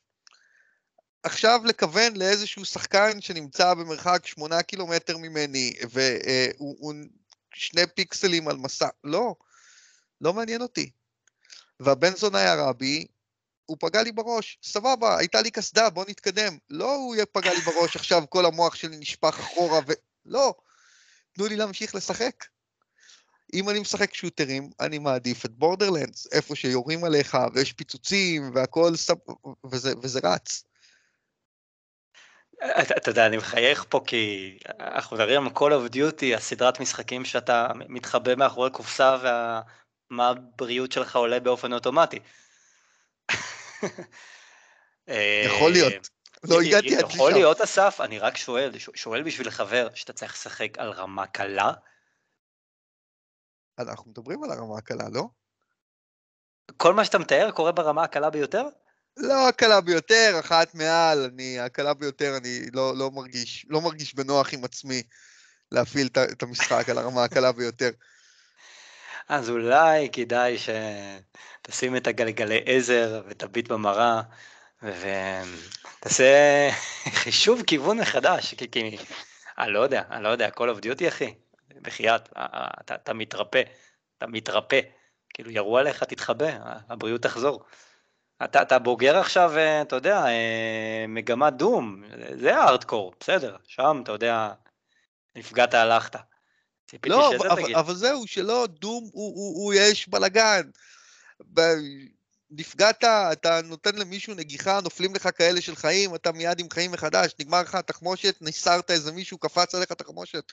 עכשיו 1.22 1.60
לכוון 1.64 2.16
לאיזשהו 2.16 2.64
שחקן 2.64 3.20
שנמצא 3.20 3.74
במרחק 3.74 4.26
שמונה 4.26 4.62
קילומטר 4.62 5.16
ממני, 5.18 5.74
והוא 5.90 6.94
שני 7.54 7.86
פיקסלים 7.94 8.48
על 8.48 8.56
מסע, 8.56 8.88
לא, 9.04 9.34
לא 10.20 10.32
מעניין 10.32 10.62
אותי. 10.62 10.90
והבן 11.80 12.16
זונה 12.16 12.52
הרבי, 12.52 13.06
הוא 13.66 13.76
פגע 13.80 14.02
לי 14.02 14.12
בראש, 14.12 14.58
סבבה, 14.62 15.18
הייתה 15.18 15.42
לי 15.42 15.50
קסדה, 15.50 15.90
בוא 15.90 16.04
נתקדם. 16.08 16.58
לא 16.70 16.94
הוא 16.94 17.16
פגע 17.32 17.50
לי 17.50 17.60
בראש, 17.60 17.96
עכשיו 17.96 18.22
כל 18.28 18.46
המוח 18.46 18.74
שלי 18.74 18.96
נשפך 18.96 19.38
אחורה, 19.40 19.80
ו... 19.86 19.92
לא, 20.26 20.54
תנו 21.32 21.46
לי 21.46 21.56
להמשיך 21.56 21.94
לשחק. 21.94 22.44
אם 23.52 23.70
אני 23.70 23.80
משחק 23.80 24.14
שוטרים, 24.14 24.70
אני 24.80 24.98
מעדיף 24.98 25.44
את 25.44 25.50
בורדרלנדס, 25.50 26.26
איפה 26.32 26.56
שיורים 26.56 27.04
עליך, 27.04 27.36
ויש 27.54 27.72
פיצוצים, 27.72 28.50
והכל, 28.54 28.96
סב... 28.96 29.14
וזה, 29.70 29.92
וזה 30.02 30.20
רץ. 30.24 30.64
אתה 32.96 33.10
יודע, 33.10 33.26
אני 33.26 33.36
מחייך 33.36 33.84
פה 33.88 34.00
כי 34.06 34.58
אנחנו 34.80 35.16
מדברים 35.16 35.46
על 35.46 35.52
Call 35.56 35.90
of 35.90 35.94
Duty, 35.94 36.36
הסדרת 36.36 36.80
משחקים 36.80 37.24
שאתה 37.24 37.68
מתחבא 37.88 38.34
מאחורי 38.34 38.70
קופסה 38.70 39.16
ומה 40.10 40.28
הבריאות 40.28 40.92
שלך 40.92 41.16
עולה 41.16 41.40
באופן 41.40 41.72
אוטומטי. 41.72 42.18
יכול 45.44 45.72
להיות. 45.72 46.08
לא 46.44 46.60
הגעתי 46.60 46.96
עד 46.96 47.04
לשם. 47.04 47.14
יכול 47.14 47.32
להיות, 47.32 47.60
אסף, 47.60 48.00
אני 48.00 48.18
רק 48.18 48.36
שואל, 48.36 48.70
שואל 48.94 49.22
בשביל 49.22 49.50
חבר 49.50 49.88
שאתה 49.94 50.12
צריך 50.12 50.32
לשחק 50.32 50.78
על 50.78 50.90
רמה 50.90 51.26
קלה, 51.26 51.72
אנחנו 53.78 54.10
מדברים 54.10 54.44
על 54.44 54.50
הרמה 54.50 54.78
הקלה, 54.78 55.08
לא? 55.12 55.28
כל 56.76 56.94
מה 56.94 57.04
שאתה 57.04 57.18
מתאר 57.18 57.50
קורה 57.50 57.72
ברמה 57.72 58.02
הקלה 58.02 58.30
ביותר? 58.30 58.64
לא 59.16 59.48
הקלה 59.48 59.80
ביותר, 59.80 60.36
אחת 60.40 60.74
מעל, 60.74 61.30
אני, 61.32 61.60
הקלה 61.60 61.94
ביותר, 61.94 62.36
אני 62.36 62.60
לא, 62.72 62.96
לא 62.96 63.10
מרגיש, 63.10 63.66
לא 63.68 63.80
מרגיש 63.80 64.14
בנוח 64.14 64.54
עם 64.54 64.64
עצמי 64.64 65.02
להפעיל 65.72 66.08
את 66.32 66.42
המשחק 66.42 66.88
על 66.88 66.98
הרמה 66.98 67.24
הקלה 67.24 67.52
ביותר. 67.52 67.90
אז 69.28 69.50
אולי 69.50 70.08
כדאי 70.12 70.56
שתשים 70.58 71.96
את 71.96 72.06
הגלגלי 72.06 72.60
עזר 72.66 73.22
ותביט 73.28 73.68
במראה 73.68 74.22
ותעשה 74.82 76.70
חישוב 77.10 77.62
כיוון 77.62 78.00
מחדש, 78.00 78.54
כי, 78.54 78.70
כי 78.70 78.96
אני 79.58 79.72
לא 79.72 79.80
יודע, 79.80 80.02
אני 80.10 80.22
לא 80.22 80.28
יודע, 80.28 80.48
Call 80.48 80.76
of 80.78 80.84
Duty 80.84 81.08
אחי, 81.08 81.34
בחייאת, 81.84 82.28
אתה, 82.80 82.94
אתה 82.94 83.14
מתרפא, 83.14 83.62
אתה 84.18 84.26
מתרפא, 84.26 84.80
כאילו 85.34 85.50
ירו 85.50 85.78
עליך, 85.78 86.04
תתחבא, 86.04 86.50
הבריאות 86.88 87.22
תחזור. 87.22 87.64
אתה, 88.44 88.62
אתה 88.62 88.78
בוגר 88.78 89.18
עכשיו, 89.18 89.52
אה, 89.56 89.82
אתה 89.82 89.96
יודע, 89.96 90.26
אה, 90.26 91.04
מגמת 91.08 91.52
דום, 91.52 92.02
זה 92.40 92.56
הארדקור, 92.56 93.12
בסדר, 93.20 93.56
שם, 93.64 94.00
אתה 94.02 94.12
יודע, 94.12 94.52
נפגעת, 95.36 95.74
הלכת. 95.74 96.16
לא, 97.06 97.36
אבל, 97.36 97.74
אבל 97.74 97.94
זהו, 97.94 98.26
שלא, 98.26 98.66
דום 98.80 99.10
הוא, 99.12 99.34
הוא, 99.36 99.64
הוא 99.64 99.74
יש 99.74 100.08
בלאגן. 100.08 100.62
נפגעת, 102.50 103.04
אתה 103.32 103.60
נותן 103.64 103.94
למישהו 103.94 104.34
נגיחה, 104.34 104.80
נופלים 104.80 105.14
לך 105.14 105.28
כאלה 105.36 105.60
של 105.60 105.76
חיים, 105.76 106.14
אתה 106.14 106.32
מיד 106.32 106.60
עם 106.60 106.70
חיים 106.70 106.92
מחדש, 106.92 107.34
נגמר 107.40 107.62
לך 107.62 107.74
התחמושת, 107.74 108.36
ניסרת 108.40 108.90
איזה 108.90 109.12
מישהו, 109.12 109.38
קפץ 109.38 109.74
עליך 109.74 109.92
תחמושת. 109.92 110.52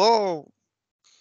פה 0.00 0.44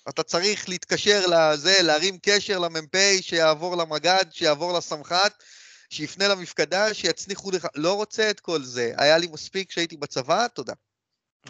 אתה 0.09 0.23
צריך 0.23 0.69
להתקשר 0.69 1.21
לזה, 1.27 1.73
להרים 1.81 2.17
קשר 2.21 2.59
למ"פ, 2.59 2.95
שיעבור 3.21 3.77
למג"ד, 3.77 4.25
שיעבור 4.31 4.77
לסמח"ט, 4.77 5.43
שיפנה 5.89 6.27
למפקדה, 6.27 6.93
שיצניחו 6.93 7.51
לך, 7.51 7.67
לא 7.75 7.93
רוצה 7.93 8.29
את 8.29 8.39
כל 8.39 8.61
זה. 8.61 8.93
היה 8.97 9.17
לי 9.17 9.27
מספיק 9.27 9.69
כשהייתי 9.69 9.97
בצבא, 9.97 10.47
תודה. 10.47 10.73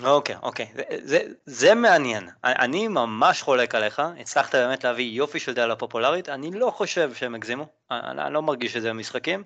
אוקיי, 0.03 0.35
אוקיי, 0.43 0.67
זה, 0.75 0.83
זה, 1.03 1.21
זה 1.45 1.75
מעניין. 1.75 2.29
אני 2.43 2.87
ממש 2.87 3.41
חולק 3.41 3.75
עליך, 3.75 4.01
הצלחת 4.19 4.55
באמת 4.55 4.83
להביא 4.83 5.11
יופי 5.11 5.39
של 5.39 5.53
דעה 5.53 5.67
לפופולרית, 5.67 6.29
אני 6.29 6.51
לא 6.51 6.71
חושב 6.71 7.13
שהם 7.13 7.35
הגזימו, 7.35 7.65
אני, 7.91 8.25
אני 8.25 8.33
לא 8.33 8.41
מרגיש 8.41 8.75
את 8.75 8.81
זה 8.81 8.89
במשחקים. 8.89 9.43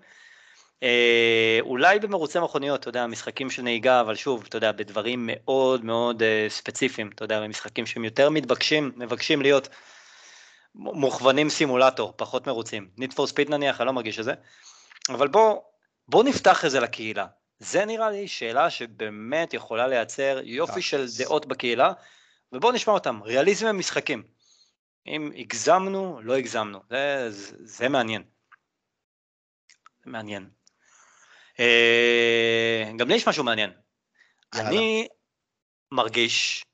אה, 0.84 1.60
אולי 1.62 2.00
במרוצי 2.00 2.40
מכוניות, 2.40 2.80
אתה 2.80 2.90
יודע, 2.90 3.08
משחקים 3.08 3.50
של 3.50 3.62
נהיגה, 3.62 4.02
אבל 4.02 4.16
שוב, 4.16 4.44
אתה 4.48 4.58
יודע, 4.58 4.72
בדברים 4.72 5.30
מאוד 5.32 5.86
מאוד 5.86 6.24
אה, 6.24 6.46
ספציפיים, 6.50 7.10
אתה 7.16 7.24
יודע, 7.24 7.42
במשחקים 7.42 7.86
שהם 7.86 8.06
יותר 8.06 8.30
מתבקשים, 8.30 8.92
מבקשים 8.96 9.42
להיות 9.42 9.70
מוכוונים 10.76 11.50
סימולטור, 11.50 12.14
פחות 12.16 12.48
מרוצים. 12.48 12.90
Need 13.00 13.14
for 13.14 13.32
Speed 13.32 13.50
נניח, 13.50 13.82
אני 13.82 13.88
לא 13.88 13.94
מרגיש 13.94 14.20
את 14.20 14.24
זה, 14.24 14.34
אבל 15.10 15.28
בוא, 15.28 15.62
בוא 16.08 16.24
נפתח 16.24 16.66
את 16.66 16.72
זה 16.72 16.80
לקהילה. 16.80 17.26
זה 17.60 17.86
נראה 17.86 18.10
לי 18.10 18.28
שאלה 18.28 18.70
שבאמת 18.70 19.54
יכולה 19.54 19.88
לייצר 19.88 20.40
יופי 20.44 20.82
של 20.82 21.06
דעות 21.18 21.46
בקהילה, 21.46 21.94
ובואו 22.52 22.72
נשמע 22.72 22.94
אותם, 22.94 23.20
ריאליזם 23.24 23.68
במשחקים. 23.68 24.24
אם 25.08 25.32
הגזמנו, 25.38 26.20
לא 26.24 26.36
הגזמנו, 26.36 26.80
זה, 26.90 27.26
זה, 27.30 27.56
זה 27.60 27.90
מעניין. 27.90 28.24
מעניין. 30.06 30.50
אה, 31.60 32.92
גם 32.98 33.08
לי 33.08 33.16
יש 33.16 33.28
משהו 33.28 33.44
מעניין. 33.44 33.72
אני 34.54 35.08
מרגיש, 35.92 36.66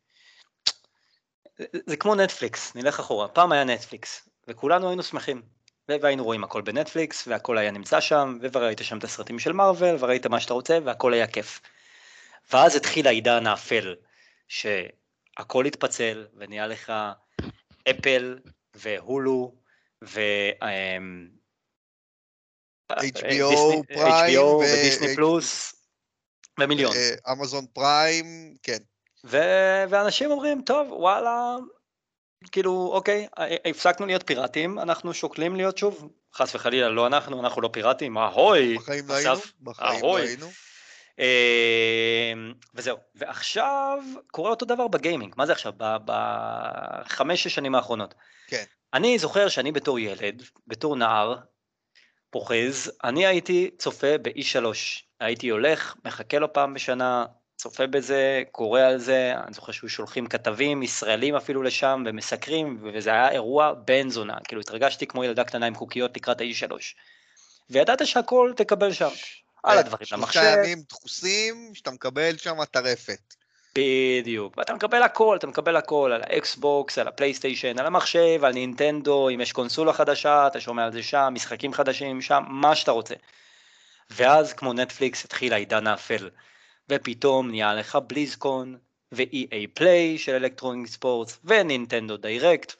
זה 1.86 1.98
כמו 1.98 2.16
נטפליקס, 2.16 2.76
נלך 2.76 3.00
אחורה, 3.00 3.28
פעם 3.28 3.52
היה 3.52 3.64
נטפליקס, 3.64 4.30
וכולנו 4.48 4.88
היינו 4.88 5.04
שמחים, 5.04 5.42
והיינו 5.90 6.24
רואים 6.24 6.44
הכל 6.44 6.62
בנטפליקס, 6.62 7.28
והכל 7.28 7.58
היה 7.58 7.72
נמצא 7.72 8.02
שם, 8.02 8.38
וראית 8.54 8.80
שם 8.84 8.98
את 8.98 9.04
הסרטים 9.04 9.40
של 9.40 9.52
מארוול, 9.52 9.96
וראית 10.00 10.26
מה 10.26 10.40
שאתה 10.40 10.54
רוצה, 10.54 10.80
והכל 10.84 11.14
היה 11.14 11.28
כיף. 11.28 11.62
ואז 12.52 12.76
התחיל 12.76 13.08
העידן 13.08 13.48
האפל, 13.48 13.96
שהכל 14.48 15.66
התפצל, 15.66 16.28
ונהיה 16.38 16.68
לך 16.68 16.94
אפל, 17.90 18.40
והולו, 18.76 19.56
ו... 20.04 20.22
אמ, 22.92 22.98
HBO 22.98 23.94
פריים, 23.94 24.42
ודיסני 24.42 25.16
פלוס, 25.16 25.76
ומיליון. 26.60 26.94
אמזון 27.32 27.66
פריים, 27.74 28.56
כן. 28.64 28.78
ואנשים 29.90 30.32
אומרים, 30.32 30.62
טוב, 30.66 30.92
וואלה, 30.92 31.56
כאילו, 32.52 32.90
אוקיי, 32.94 33.28
הפסקנו 33.66 34.06
להיות 34.06 34.24
פיראטים, 34.28 34.80
אנחנו 34.80 35.14
שוקלים 35.14 35.56
להיות 35.56 35.78
שוב, 35.78 36.10
חס 36.34 36.56
וחלילה, 36.56 36.90
לא 36.90 37.08
אנחנו, 37.08 37.42
אנחנו 37.42 37.62
לא 37.62 37.70
פיראטים, 37.74 38.18
אהוי, 38.18 38.78
בחיים 38.78 39.08
לא 39.08 39.14
היינו, 39.14 39.34
בחיים 39.62 40.02
לא 40.02 40.18
היינו. 40.18 40.48
אמ, 41.20 42.54
וזהו, 42.76 42.98
ועכשיו 43.16 43.98
קורה 44.32 44.50
אותו 44.50 44.66
דבר 44.66 44.88
בגיימינג, 44.88 45.34
מה 45.38 45.46
זה 45.46 45.52
עכשיו? 45.52 45.74
בחמש-שש 45.78 47.56
שנים 47.56 47.76
האחרונות. 47.76 48.14
כן. 48.48 48.64
אני 48.94 49.20
זוכר 49.20 49.50
שאני 49.50 49.72
בתור 49.72 50.00
ילד, 50.00 50.44
בתור 50.68 50.96
נער, 50.96 51.36
פוחז, 52.30 52.92
אני 53.04 53.26
הייתי 53.26 53.70
צופה 53.78 54.18
ב-E3, 54.22 54.66
הייתי 55.20 55.50
הולך, 55.50 55.96
מחכה 56.06 56.40
לו 56.40 56.54
פעם 56.54 56.74
בשנה, 56.74 57.26
צופה 57.58 57.88
בזה, 57.88 58.44
קורא 58.52 58.82
על 58.82 58.98
זה, 58.98 59.34
אני 59.46 59.54
זוכר 59.54 59.72
שהיו 59.72 59.90
שולחים 59.90 60.28
כתבים, 60.28 60.84
ישראלים 60.84 61.36
אפילו 61.36 61.64
לשם, 61.64 62.04
ומסקרים, 62.06 62.80
וזה 62.84 63.10
היה 63.10 63.32
אירוע 63.32 63.74
בן 63.86 64.10
זונה, 64.10 64.38
כאילו 64.44 64.62
התרגשתי 64.62 65.08
כמו 65.08 65.24
ילדה 65.24 65.44
קטנה 65.44 65.66
עם 65.66 65.76
קוקיות 65.76 66.18
לקראת 66.18 66.42
האיש 66.42 66.60
שלוש. 66.60 66.96
וידעת 67.70 68.08
שהכל 68.08 68.54
תקבל 68.56 68.94
שם, 68.94 69.10
על 69.64 69.78
הדברים, 69.78 70.08
למחשב. 70.12 70.40
שלושה 70.42 70.60
ימים 70.60 70.82
דחוסים, 70.90 71.72
שאתה 71.74 71.92
מקבל 71.92 72.38
שם 72.38 72.66
טרפת. 72.66 73.34
בדיוק, 73.76 74.58
ואתה 74.58 74.74
מקבל 74.74 75.04
הכל, 75.04 75.38
אתה 75.38 75.48
מקבל 75.48 75.76
הכל, 75.76 76.12
על 76.16 76.22
ה 76.24 76.36
Xbox, 76.36 76.98
על 76.98 77.08
ה 77.08 77.13
PlayStation, 77.13 77.80
על 77.80 77.86
המחשב, 77.86 78.44
על 78.44 78.54
נינטנדו, 78.54 79.30
אם 79.30 79.42
יש 79.42 79.52
קונסולה 79.52 79.94
חדשה, 79.94 80.48
אתה 80.48 80.60
שומע 80.60 80.86
על 80.86 80.92
זה 80.92 81.04
שם, 81.04 81.32
משחקים 81.34 81.74
חדשים 81.74 82.22
שם, 82.22 82.44
מה 82.48 82.76
שאתה 82.76 82.92
רוצה. 82.92 83.16
ואז 84.10 84.54
כמו 84.54 84.74
נטפליקס 84.74 85.26
התחיל 85.26 85.54
העידן 85.54 85.88
האפל, 85.88 86.30
ופתאום 86.90 87.50
נהיה 87.50 87.74
לך 87.74 87.98
BlizzCon, 88.08 88.78
ו-EA 89.12 89.68
Play 89.74 90.18
של 90.18 90.36
Electronic 90.36 90.88
Sports, 90.88 91.40
ו 91.44 91.52
Nintendo 91.52 92.18
Direct, 92.18 92.74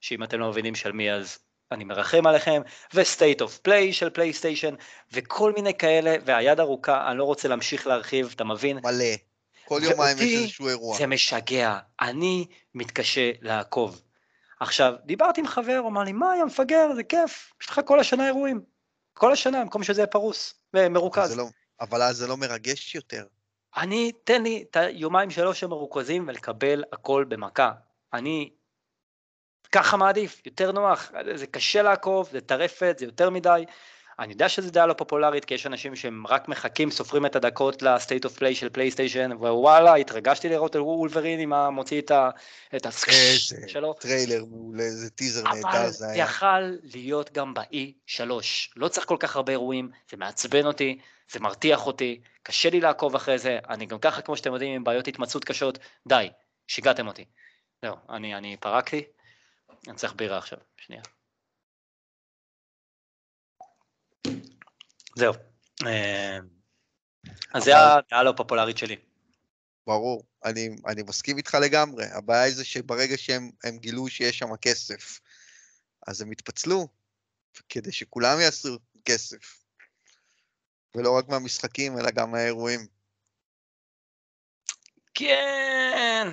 שאם 0.00 0.22
אתם 0.22 0.40
לא 0.40 0.48
מבינים 0.48 0.74
של 0.74 0.92
מי 0.92 1.12
אז 1.12 1.38
אני 1.72 1.84
מרחם 1.84 2.26
עליכם, 2.26 2.62
ו-State 2.94 3.40
of 3.40 3.68
Play 3.68 3.92
של 3.92 4.10
פלייסטיישן, 4.10 4.74
וכל 5.12 5.52
מיני 5.52 5.74
כאלה, 5.74 6.14
והיד 6.24 6.60
ארוכה, 6.60 7.10
אני 7.10 7.18
לא 7.18 7.24
רוצה 7.24 7.48
להמשיך 7.48 7.86
להרחיב, 7.86 8.32
אתה 8.36 8.44
מבין? 8.44 8.78
מלא. 8.82 9.29
כל 9.70 9.80
יומיים 9.82 10.18
יש 10.18 10.42
איזשהו 10.42 10.68
אירוע. 10.68 10.98
זה 10.98 11.06
משגע, 11.06 11.78
אני 12.00 12.46
מתקשה 12.74 13.30
לעקוב. 13.40 14.02
עכשיו, 14.60 14.94
דיברתי 15.04 15.40
עם 15.40 15.46
חבר, 15.46 15.76
הוא 15.76 15.88
אמר 15.88 16.02
לי, 16.02 16.12
מה, 16.12 16.36
יא 16.38 16.44
מפגר, 16.44 16.94
זה 16.94 17.02
כיף, 17.02 17.52
יש 17.62 17.70
לך 17.70 17.80
כל 17.84 18.00
השנה 18.00 18.26
אירועים. 18.26 18.60
כל 19.14 19.32
השנה, 19.32 19.60
במקום 19.60 19.82
שזה 19.82 20.00
יהיה 20.00 20.06
פרוס 20.06 20.54
ומרוכז. 20.74 21.36
לא, 21.36 21.46
אבל 21.80 22.02
אז 22.02 22.16
זה 22.16 22.26
לא 22.26 22.36
מרגש 22.36 22.94
יותר. 22.94 23.24
אני, 23.76 24.12
תן 24.24 24.42
לי 24.42 24.64
את 24.70 24.76
היומיים 24.76 25.30
שלוש 25.30 25.64
המרוכזים 25.64 26.28
ולקבל 26.28 26.84
הכל 26.92 27.24
במכה. 27.28 27.72
אני 28.12 28.50
ככה 29.72 29.96
מעדיף, 29.96 30.42
יותר 30.46 30.72
נוח, 30.72 31.12
זה 31.34 31.46
קשה 31.46 31.82
לעקוב, 31.82 32.28
זה 32.32 32.40
טרפת, 32.40 32.96
זה 32.98 33.04
יותר 33.04 33.30
מדי. 33.30 33.64
אני 34.20 34.32
יודע 34.32 34.48
שזו 34.48 34.70
דעה 34.70 34.86
לא 34.86 34.92
פופולרית, 34.92 35.44
כי 35.44 35.54
יש 35.54 35.66
אנשים 35.66 35.96
שהם 35.96 36.26
רק 36.26 36.48
מחכים, 36.48 36.90
סופרים 36.90 37.26
את 37.26 37.36
הדקות 37.36 37.82
ל 37.82 37.89
State 37.89 38.24
of 38.24 38.38
Play 38.38 38.54
של 38.54 38.68
PlayStation, 38.68 39.30
ווואלה, 39.32 39.94
התרגשתי 39.94 40.48
לראות 40.48 40.76
את 40.76 40.80
Wolverine 40.80 41.40
עם 41.40 41.52
המוציא 41.52 42.00
את 42.00 42.10
ה... 42.10 42.30
את 42.76 42.86
ה... 42.86 42.90
שלו. 43.66 43.92
טריילר 43.92 44.44
מעולה, 44.44 44.82
איזה 44.82 45.10
teaser 45.10 45.42
נהדר 45.42 45.88
זה 45.88 46.06
היה. 46.08 46.24
אבל 46.24 46.30
יכל 46.30 46.76
להיות 46.94 47.32
גם 47.32 47.54
ב-E3. 47.54 48.30
לא 48.76 48.88
צריך 48.88 49.06
כל 49.06 49.16
כך 49.20 49.36
הרבה 49.36 49.52
אירועים, 49.52 49.90
זה 50.10 50.16
מעצבן 50.16 50.66
אותי, 50.66 50.98
זה 51.32 51.40
מרתיח 51.40 51.86
אותי, 51.86 52.20
קשה 52.42 52.70
לי 52.70 52.80
לעקוב 52.80 53.14
אחרי 53.14 53.38
זה, 53.38 53.58
אני 53.68 53.86
גם 53.86 53.98
ככה, 53.98 54.22
כמו 54.22 54.36
שאתם 54.36 54.52
יודעים, 54.52 54.72
עם 54.74 54.84
בעיות 54.84 55.08
התמצאות 55.08 55.44
קשות, 55.44 55.78
די, 56.08 56.30
שיגעתם 56.66 57.06
אותי. 57.06 57.24
זהו, 57.82 57.96
אני, 58.10 58.34
אני 58.34 58.56
פרקתי, 58.56 59.04
אני 59.88 59.96
צריך 59.96 60.14
בירה 60.16 60.38
עכשיו, 60.38 60.58
שנייה. 60.76 61.02
זהו. 65.20 65.34
אה, 65.86 66.38
אז 67.54 67.62
זה 67.64 67.72
הדעה 67.76 68.22
לא 68.22 68.32
פופולרית 68.36 68.78
שלי. 68.78 68.96
ברור, 69.86 70.24
אני, 70.44 70.68
אני 70.86 71.02
מסכים 71.02 71.36
איתך 71.36 71.54
לגמרי. 71.62 72.04
הבעיה 72.12 72.42
היא 72.42 72.54
זה 72.54 72.64
שברגע 72.64 73.16
שהם 73.16 73.78
גילו 73.78 74.08
שיש 74.08 74.38
שם 74.38 74.56
כסף, 74.56 75.20
אז 76.06 76.22
הם 76.22 76.30
התפצלו, 76.30 76.88
כדי 77.68 77.92
שכולם 77.92 78.40
יעשו 78.40 78.78
כסף. 79.04 79.64
ולא 80.94 81.18
רק 81.18 81.28
מהמשחקים, 81.28 81.98
אלא 81.98 82.10
גם 82.10 82.30
מהאירועים. 82.30 82.86
כן, 85.14 86.28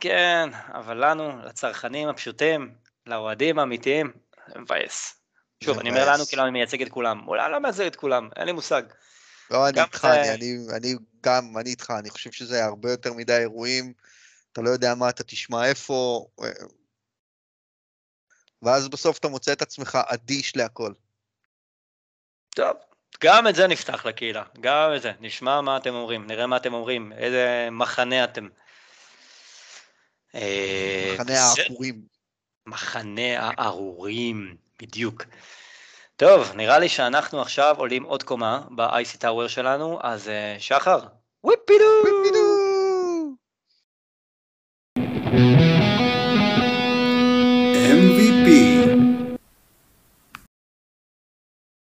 כן, 0.00 0.48
אבל 0.74 1.10
לנו, 1.10 1.38
לצרכנים 1.44 2.08
הפשוטים, 2.08 2.74
לאוהדים 3.06 3.58
האמיתיים, 3.58 4.12
זה 4.48 4.58
מבאס. 4.58 5.21
שוב, 5.62 5.78
אני 5.78 5.90
אומר 5.90 6.12
לנו 6.12 6.26
כאילו 6.26 6.42
אני 6.42 6.50
מייצג 6.50 6.82
את 6.82 6.88
כולם, 6.88 7.28
אולי 7.28 7.44
אני 7.44 7.52
לא 7.52 7.58
מייצג 7.58 7.86
את 7.86 7.96
כולם, 7.96 8.28
אין 8.36 8.46
לי 8.46 8.52
מושג. 8.52 8.82
לא, 9.50 9.68
אני 9.68 9.80
איתך, 9.80 10.04
אני, 10.04 10.34
אני, 10.34 10.56
אני 10.76 10.94
גם, 11.20 11.58
אני 11.58 11.70
איתך, 11.70 11.92
אני 11.98 12.10
חושב 12.10 12.32
שזה 12.32 12.64
הרבה 12.64 12.90
יותר 12.90 13.12
מדי 13.12 13.36
אירועים, 13.36 13.92
אתה 14.52 14.60
לא 14.60 14.70
יודע 14.70 14.94
מה 14.94 15.08
אתה 15.08 15.24
תשמע 15.24 15.64
איפה, 15.64 16.26
אה, 16.42 16.48
ואז 18.62 18.88
בסוף 18.88 19.18
אתה 19.18 19.28
מוצא 19.28 19.52
את 19.52 19.62
עצמך 19.62 19.98
אדיש 20.06 20.56
להכל. 20.56 20.92
טוב, 22.50 22.76
גם 23.22 23.48
את 23.48 23.54
זה 23.54 23.66
נפתח 23.66 24.06
לקהילה, 24.06 24.42
גם 24.60 24.90
את 24.96 25.02
זה, 25.02 25.12
נשמע 25.20 25.60
מה 25.60 25.76
אתם 25.76 25.94
אומרים, 25.94 26.26
נראה 26.26 26.46
מה 26.46 26.56
אתם 26.56 26.74
אומרים, 26.74 27.12
איזה 27.12 27.68
מחנה 27.70 28.24
אתם. 28.24 28.48
אה, 30.34 31.14
מחנה 31.14 31.40
הארורים. 31.40 32.02
מחנה 32.66 33.40
הארורים, 33.40 34.56
בדיוק. 34.82 35.24
טוב, 36.16 36.52
נראה 36.54 36.78
לי 36.78 36.88
שאנחנו 36.88 37.40
עכשיו 37.40 37.74
עולים 37.78 38.02
עוד 38.02 38.22
קומה 38.22 38.60
ב-IC 38.76 39.22
Tower 39.22 39.48
שלנו, 39.48 39.98
אז 40.02 40.28
uh, 40.28 40.60
שחר, 40.60 40.98
וויפידו! 41.44 41.84
וויפידו! 42.02 42.62
MVP 47.92 48.48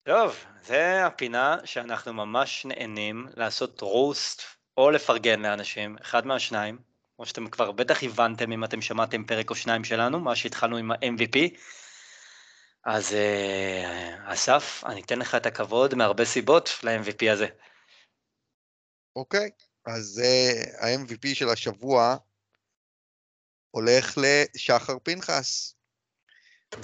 טוב, 0.04 0.46
זה 0.66 1.06
הפינה 1.06 1.58
שאנחנו 1.66 2.14
ממש 2.14 2.66
נהנים 2.66 3.28
לעשות 3.36 3.82
רוסט 3.82 4.42
או 4.78 4.92
לפרגן 4.92 5.42
לאנשים, 5.42 5.96
אחד 6.02 6.28
מהשניים, 6.28 6.78
כמו 7.16 7.26
שאתם 7.26 7.50
כבר 7.50 7.72
בטח 7.72 8.04
הבנתם 8.04 8.52
אם 8.52 8.64
אתם 8.64 8.82
שמעתם 8.82 9.24
פרק 9.24 9.50
או 9.50 9.56
שניים 9.56 9.84
שלנו, 9.84 10.20
מה 10.20 10.36
שהתחלנו 10.36 10.78
עם 10.78 10.92
ה-MVP. 10.92 11.38
אז 12.91 13.12
uh, 13.12 14.34
אסף, 14.34 14.84
אני 14.86 15.02
אתן 15.02 15.19
לך 15.19 15.36
את 15.36 15.45
הכבוד 15.45 15.95
מהרבה 15.95 16.25
סיבות 16.25 16.69
ל-MVP 16.84 17.32
הזה. 17.32 17.47
אוקיי, 19.15 19.49
okay, 19.49 19.91
אז 19.93 20.21
uh, 20.23 20.86
ה-MVP 20.86 21.36
של 21.36 21.49
השבוע 21.49 22.15
הולך 23.71 24.17
לשחר 24.17 24.97
פנחס. 25.04 25.75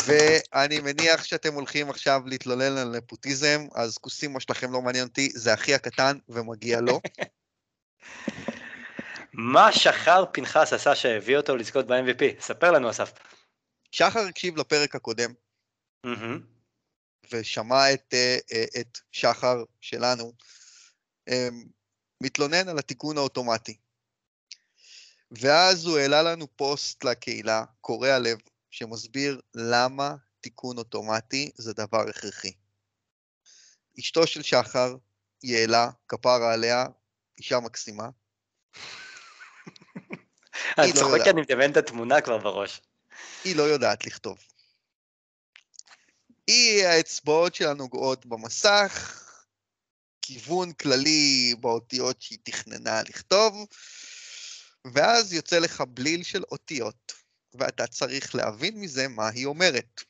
ואני 0.06 0.80
מניח 0.80 1.24
שאתם 1.24 1.54
הולכים 1.54 1.90
עכשיו 1.90 2.22
להתלולל 2.26 2.78
על 2.78 2.98
נפוטיזם, 2.98 3.68
אז 3.76 3.98
כוסים 3.98 4.34
מה 4.34 4.40
שלכם 4.40 4.72
לא 4.72 4.82
מעניין 4.82 5.08
אותי, 5.08 5.30
זה 5.36 5.54
אחי 5.54 5.74
הקטן 5.74 6.18
ומגיע 6.30 6.82
לו. 6.82 7.02
מה 9.54 9.72
שחר 9.72 10.24
פנחס 10.34 10.74
עשה 10.74 10.96
שהביא 10.96 11.38
אותו 11.38 11.56
לזכות 11.56 11.88
ב-MVP? 11.88 12.42
ספר 12.42 12.72
לנו 12.72 12.90
אסף. 12.90 13.12
שחר 13.92 14.20
הקשיב 14.20 14.58
לפרק 14.58 14.96
הקודם, 14.96 15.34
mm-hmm. 16.06 16.56
ושמע 17.32 17.94
את, 17.94 18.14
אה, 18.14 18.38
אה, 18.54 18.66
את 18.82 18.98
שחר 19.12 19.64
שלנו 19.82 20.34
אמ, 21.28 21.64
מתלונן 22.22 22.70
על 22.70 22.80
התיקון 22.80 23.18
האוטומטי. 23.18 23.78
ואז 25.32 25.86
הוא 25.86 25.98
העלה 25.98 26.24
לנו 26.24 26.48
פוסט 26.56 27.04
לקהילה, 27.04 27.64
קורע 27.82 28.20
לב, 28.20 28.38
שמסביר 28.72 29.42
למה 29.56 30.16
תיקון 30.42 30.78
אוטומטי 30.78 31.52
זה 31.56 31.74
דבר 31.74 32.10
הכרחי. 32.10 32.54
אשתו 34.00 34.28
של 34.28 34.42
שחר, 34.42 34.96
יעלה, 35.44 35.90
כפרה 36.08 36.54
עליה, 36.54 36.86
אישה 37.38 37.60
מקסימה. 37.60 38.10
אני 40.78 40.88
לא 40.88 40.94
צוחק 40.96 41.22
כי 41.24 41.30
אני 41.30 41.42
מדמיין 41.42 41.72
את 41.72 41.78
התמונה 41.78 42.22
כבר 42.22 42.38
בראש. 42.38 42.82
היא 43.44 43.56
לא 43.56 43.64
יודעת 43.64 44.06
לכתוב. 44.06 44.38
היא, 46.48 46.86
האצבעות 46.86 47.56
שלה 47.56 47.74
נוגעות 47.74 48.26
במסך, 48.26 49.22
כיוון 50.22 50.74
כללי 50.74 51.56
באותיות 51.60 52.22
שהיא 52.22 52.40
תכננה 52.44 53.02
לכתוב, 53.10 53.68
ואז 54.94 55.34
יוצא 55.34 55.60
לך 55.60 55.82
בליל 55.82 56.24
של 56.24 56.44
אותיות, 56.52 57.14
ואתה 57.54 57.88
צריך 57.88 58.36
להבין 58.36 58.80
מזה 58.80 59.08
מה 59.08 59.30
היא 59.30 59.46
אומרת. 59.46 60.02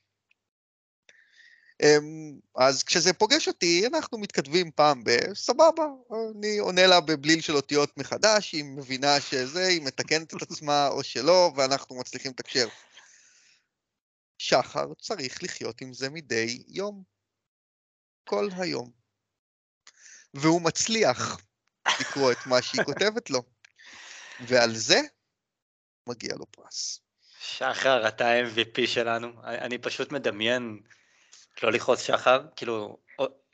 אמ, 1.84 2.40
אז 2.56 2.84
כשזה 2.84 3.14
פוגש 3.14 3.48
אותי, 3.48 3.88
אנחנו 3.88 4.18
מתכתבים 4.18 4.72
פעם 4.76 5.04
בסבבה, 5.06 5.86
אני 6.38 6.58
עונה 6.58 6.88
לה 6.88 7.00
בבליל 7.00 7.42
של 7.42 7.56
אותיות 7.56 7.98
מחדש, 7.98 8.52
היא 8.52 8.64
מבינה 8.64 9.22
שזה, 9.22 9.68
היא 9.68 9.82
מתקנת 9.82 10.34
את 10.34 10.42
עצמה 10.42 10.88
או 10.88 11.04
שלא, 11.04 11.52
ואנחנו 11.56 11.96
מצליחים 11.96 12.32
לתקשר. 12.32 12.68
שחר 14.38 14.94
צריך 15.02 15.44
לחיות 15.44 15.82
עם 15.82 15.94
זה 15.94 16.10
מדי 16.10 16.64
יום. 16.68 17.04
כל 18.24 18.50
היום. 18.58 18.92
והוא 20.34 20.62
מצליח 20.62 21.38
לקרוא 22.00 22.32
את 22.32 22.46
מה 22.46 22.62
שהיא 22.62 22.84
כותבת 22.84 23.30
לו. 23.30 23.44
ועל 24.48 24.76
זה 24.76 25.02
מגיע 26.10 26.36
לו 26.36 26.46
פרס. 26.52 27.00
שחר, 27.40 28.08
אתה 28.08 28.28
ה-MVP 28.28 28.88
שלנו. 28.88 29.32
אני 29.44 29.78
פשוט 29.78 30.12
מדמיין, 30.12 30.80
לא 31.64 31.72
לכעוס 31.72 32.00
שחר, 32.02 32.42
כאילו, 32.56 32.98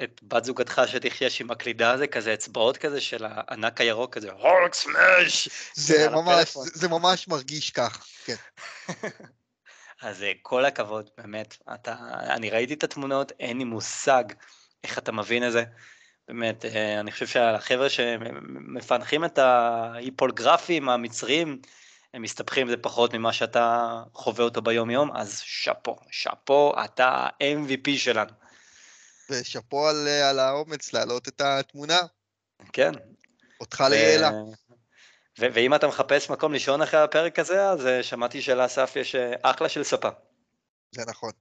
את 0.03 0.19
בת 0.23 0.43
זוגתך 0.43 0.81
שתחיה 0.87 1.29
שהיא 1.29 1.47
מקלידה 1.47 1.97
זה 1.97 2.07
כזה 2.07 2.33
אצבעות 2.33 2.77
כזה 2.77 3.01
של 3.01 3.25
הענק 3.25 3.81
הירוק 3.81 4.15
כזה, 4.15 4.31
הולק 4.31 4.73
סמאש! 4.73 5.49
זה 5.73 6.09
ממש, 6.09 6.53
זה, 6.53 6.69
זה 6.73 6.87
ממש 6.87 7.27
מרגיש 7.27 7.71
כך, 7.71 8.07
כן. 8.25 8.35
אז 10.01 10.23
אה, 10.23 10.31
כל 10.41 10.65
הכבוד, 10.65 11.09
באמת. 11.17 11.57
אתה, 11.73 11.95
אני 12.11 12.49
ראיתי 12.49 12.73
את 12.73 12.83
התמונות, 12.83 13.31
אין 13.39 13.57
לי 13.57 13.63
מושג 13.63 14.23
איך 14.83 14.97
אתה 14.97 15.11
מבין 15.11 15.47
את 15.47 15.51
זה. 15.51 15.63
באמת, 16.27 16.65
אה, 16.65 16.99
אני 16.99 17.11
חושב 17.11 17.27
שהחבר'ה 17.27 17.89
שמפענחים 17.89 19.25
את 19.25 19.37
ההיפולגרפים 19.37 20.89
המצריים, 20.89 21.61
הם 22.13 22.21
מסתבכים 22.21 22.67
בזה 22.67 22.77
פחות 22.77 23.13
ממה 23.13 23.33
שאתה 23.33 24.03
חווה 24.13 24.45
אותו 24.45 24.61
ביום 24.61 24.89
יום, 24.89 25.11
אז 25.15 25.39
שאפו, 25.39 25.95
שאפו, 26.11 26.73
אתה 26.85 27.27
MVP 27.43 27.97
שלנו. 27.97 28.31
ושאפו 29.29 29.87
על, 29.87 30.07
אה, 30.07 30.29
על 30.29 30.39
האומץ 30.39 30.93
להעלות 30.93 31.27
את 31.27 31.41
התמונה. 31.41 31.99
כן. 32.73 32.91
אותך 33.59 33.83
ליעלה. 33.89 34.31
ו- 35.39 35.45
ואם 35.53 35.73
אתה 35.73 35.87
מחפש 35.87 36.29
מקום 36.29 36.53
לישון 36.53 36.81
אחרי 36.81 36.99
הפרק 36.99 37.39
הזה, 37.39 37.69
אז 37.69 37.87
אה, 37.87 38.03
שמעתי 38.03 38.41
שלאסף 38.41 38.95
יש 38.95 39.15
אה, 39.15 39.33
אחלה 39.41 39.69
של 39.69 39.83
ספה. 39.83 40.09
זה 40.91 41.01
נכון. 41.07 41.31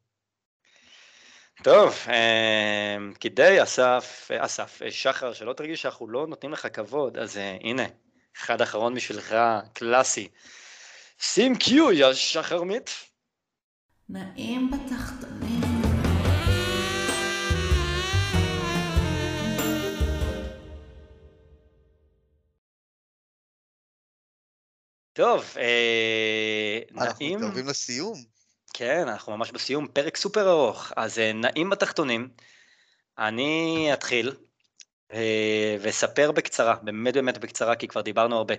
טוב, 1.63 2.07
כדי 3.21 3.63
אסף, 3.63 4.31
אסף, 4.39 4.81
שחר, 4.91 5.33
שלא 5.33 5.53
תרגיש 5.53 5.83
שאנחנו 5.83 6.09
לא 6.09 6.27
נותנים 6.27 6.53
לך 6.53 6.69
כבוד, 6.73 7.19
אז 7.19 7.37
הנה, 7.61 7.83
אחד 8.37 8.63
אחרון 8.63 8.95
בשבילך, 8.95 9.37
קלאסי. 9.73 10.29
שים 11.19 11.57
קיו, 11.57 11.93
יא 11.93 12.13
שחרמית. 12.13 12.91
נעים 14.09 14.71
בתחתונים. 14.71 15.60
טוב, 25.21 25.45
אה, 25.57 26.79
אנחנו 26.99 27.25
נעים... 27.25 27.39
מתקרבים 27.39 27.67
לסיום. 27.67 28.15
כן, 28.75 29.09
אנחנו 29.09 29.37
ממש 29.37 29.51
בסיום, 29.51 29.89
פרק 29.89 30.17
סופר 30.17 30.51
ארוך. 30.51 30.93
אז 30.97 31.19
אה, 31.19 31.33
נעים 31.33 31.71
בתחתונים, 31.71 32.29
אני 33.19 33.91
אתחיל 33.93 34.33
אה, 35.13 35.77
ואספר 35.81 36.33
בקצרה, 36.33 36.75
באמת 36.83 37.15
באמת 37.15 37.39
בקצרה, 37.39 37.77
כי 37.77 37.89
כבר 37.89 38.01
דיברנו 38.01 38.37
הרבה. 38.37 38.55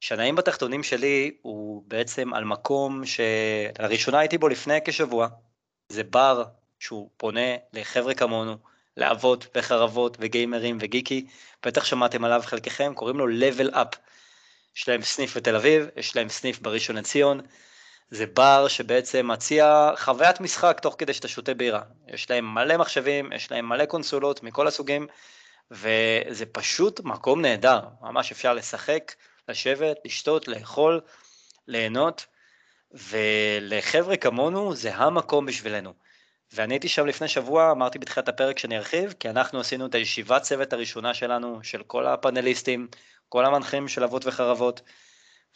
שהנעים 0.00 0.34
בתחתונים 0.34 0.82
שלי 0.82 1.36
הוא 1.42 1.82
בעצם 1.86 2.34
על 2.34 2.44
מקום 2.44 3.02
שלראשונה 3.06 4.18
הייתי 4.18 4.38
בו 4.38 4.48
לפני 4.48 4.78
כשבוע. 4.84 5.28
זה 5.88 6.04
בר 6.04 6.44
שהוא 6.78 7.10
פונה 7.16 7.56
לחבר'ה 7.72 8.14
כמונו, 8.14 8.56
לאבות 8.96 9.46
וחרבות 9.54 10.16
וגיימרים 10.20 10.78
וגיקי, 10.80 11.26
בטח 11.66 11.84
שמעתם 11.84 12.24
עליו 12.24 12.42
חלקכם, 12.44 12.94
קוראים 12.94 13.18
לו 13.18 13.26
level 13.26 13.74
up. 13.74 13.96
יש 14.76 14.88
להם 14.88 15.02
סניף 15.02 15.36
בתל 15.36 15.56
אביב, 15.56 15.86
יש 15.96 16.16
להם 16.16 16.28
סניף 16.28 16.58
בראשון 16.58 16.96
לציון. 16.96 17.40
זה 18.10 18.26
בר 18.26 18.68
שבעצם 18.68 19.28
מציע 19.28 19.90
חוויית 19.96 20.40
משחק 20.40 20.80
תוך 20.82 20.94
כדי 20.98 21.14
שאתה 21.14 21.28
שותה 21.28 21.54
בירה. 21.54 21.82
יש 22.08 22.30
להם 22.30 22.54
מלא 22.54 22.76
מחשבים, 22.76 23.32
יש 23.32 23.50
להם 23.50 23.68
מלא 23.68 23.84
קונסולות 23.84 24.42
מכל 24.42 24.66
הסוגים, 24.66 25.06
וזה 25.70 26.46
פשוט 26.52 27.00
מקום 27.00 27.40
נהדר. 27.42 27.80
ממש 28.00 28.32
אפשר 28.32 28.54
לשחק, 28.54 29.14
לשבת, 29.48 29.96
לשתות, 30.04 30.48
לאכול, 30.48 31.00
ליהנות, 31.68 32.26
ולחבר'ה 32.92 34.16
כמונו 34.16 34.74
זה 34.74 34.94
המקום 34.94 35.46
בשבילנו. 35.46 35.92
ואני 36.52 36.74
הייתי 36.74 36.88
שם 36.88 37.06
לפני 37.06 37.28
שבוע, 37.28 37.70
אמרתי 37.70 37.98
בתחילת 37.98 38.28
הפרק 38.28 38.58
שאני 38.58 38.78
ארחיב, 38.78 39.14
כי 39.20 39.30
אנחנו 39.30 39.60
עשינו 39.60 39.86
את 39.86 39.94
הישיבת 39.94 40.42
צוות 40.42 40.72
הראשונה 40.72 41.14
שלנו, 41.14 41.58
של 41.62 41.82
כל 41.82 42.06
הפאנליסטים, 42.06 42.88
כל 43.28 43.44
המנחים 43.44 43.88
של 43.88 44.04
אבות 44.04 44.26
וחרבות, 44.26 44.80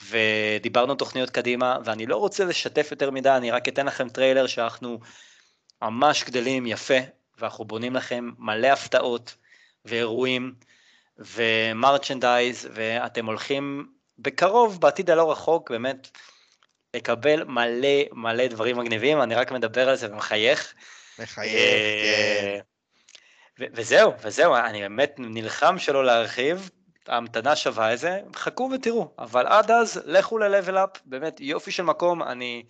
ודיברנו 0.09 0.95
תוכניות 0.95 1.31
קדימה, 1.31 1.79
ואני 1.85 2.07
לא 2.07 2.17
רוצה 2.17 2.45
לשתף 2.45 2.89
יותר 2.91 3.11
מדי, 3.11 3.31
אני 3.31 3.51
רק 3.51 3.69
אתן 3.69 3.87
לכם 3.87 4.09
טריילר 4.09 4.47
שאנחנו 4.47 5.01
ממש 5.83 6.25
גדלים 6.25 6.67
יפה, 6.67 6.99
ואנחנו 7.39 7.65
בונים 7.65 7.97
לכם 7.97 8.31
מלא 8.39 8.67
הפתעות 8.67 9.35
ואירועים 9.85 10.55
ו 11.19 11.30
merchandise, 11.30 12.69
ואתם 12.73 13.27
הולכים 13.27 13.93
בקרוב, 14.19 14.81
בעתיד 14.81 15.11
הלא 15.11 15.33
רחוק, 15.33 15.71
באמת, 15.71 16.09
לקבל 16.95 17.45
מלא 17.45 17.89
מלא 18.13 18.47
דברים 18.47 18.79
מגניבים, 18.79 19.23
אני 19.23 19.35
רק 19.35 19.53
מדבר 19.53 19.89
על 19.89 19.97
זה 19.97 20.13
ומחייך. 20.13 20.75
מחייך, 21.19 21.53
כן. 22.05 22.61
וזהו, 23.73 24.13
וזהו, 24.23 24.57
אני 24.57 24.81
באמת 24.81 25.15
נלחם 25.19 25.79
שלא 25.79 26.05
להרחיב, 26.05 26.71
ההמתנה 27.11 27.57
שווה 27.57 27.95
את 27.95 27.99
זה, 27.99 28.21
חכו 28.37 28.71
ותראו, 28.75 29.15
אבל 29.19 29.47
עד 29.47 29.71
אז 29.71 30.01
לכו 30.05 30.39
ל-level 30.39 30.75
up, 30.75 30.99
באמת 31.05 31.41
יופי 31.41 31.71
של 31.71 31.83
מקום, 31.83 32.23
אני 32.23 32.67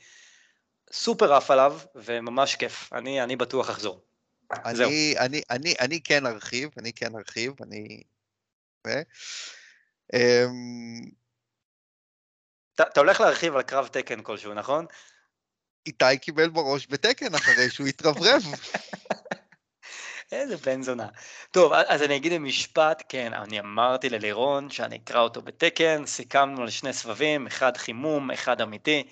סופר 0.93 1.35
עף 1.35 1.51
עליו, 1.51 1.81
וממש 1.95 2.57
כיף, 2.57 2.93
אני, 2.93 3.23
אני 3.23 3.37
בטוח 3.37 3.71
אחזור. 3.71 4.05
אני, 4.53 5.15
אני, 5.19 5.43
אני, 5.51 5.75
אני 5.81 6.01
כן 6.03 6.27
ארחיב, 6.27 6.71
אני 6.79 6.93
כן 6.93 7.17
ארחיב, 7.17 7.53
אני... 7.63 8.03
ו... 8.87 8.91
אמ, 10.15 11.11
אתה, 12.75 12.83
אתה 12.83 13.01
הולך 13.01 13.21
להרחיב 13.21 13.57
על 13.57 13.63
קרב 13.63 13.87
תקן 13.87 14.23
כלשהו, 14.23 14.55
נכון? 14.55 14.87
איתי 15.87 16.19
קיבל 16.19 16.49
בראש 16.49 16.87
בתקן 16.91 17.35
אחרי 17.35 17.71
שהוא 17.71 17.87
התרברב. 17.87 18.43
איזה 20.33 20.57
בן 20.57 20.83
זונה. 20.83 21.07
טוב, 21.51 21.73
אז 21.73 22.03
אני 22.03 22.17
אגיד 22.17 22.33
במשפט, 22.33 23.03
כן, 23.09 23.33
אני 23.35 23.61
אמרתי 23.61 24.09
ללירון 24.09 24.71
שאני 24.71 24.97
אקרא 24.97 25.21
אותו 25.21 25.43
בתקן, 25.43 26.07
סיכמנו 26.07 26.63
על 26.63 26.71
שני 26.71 26.93
סבבים, 26.93 27.47
אחד 27.47 27.77
חימום, 27.77 28.31
אחד 28.31 28.61
אמיתי, 28.61 29.09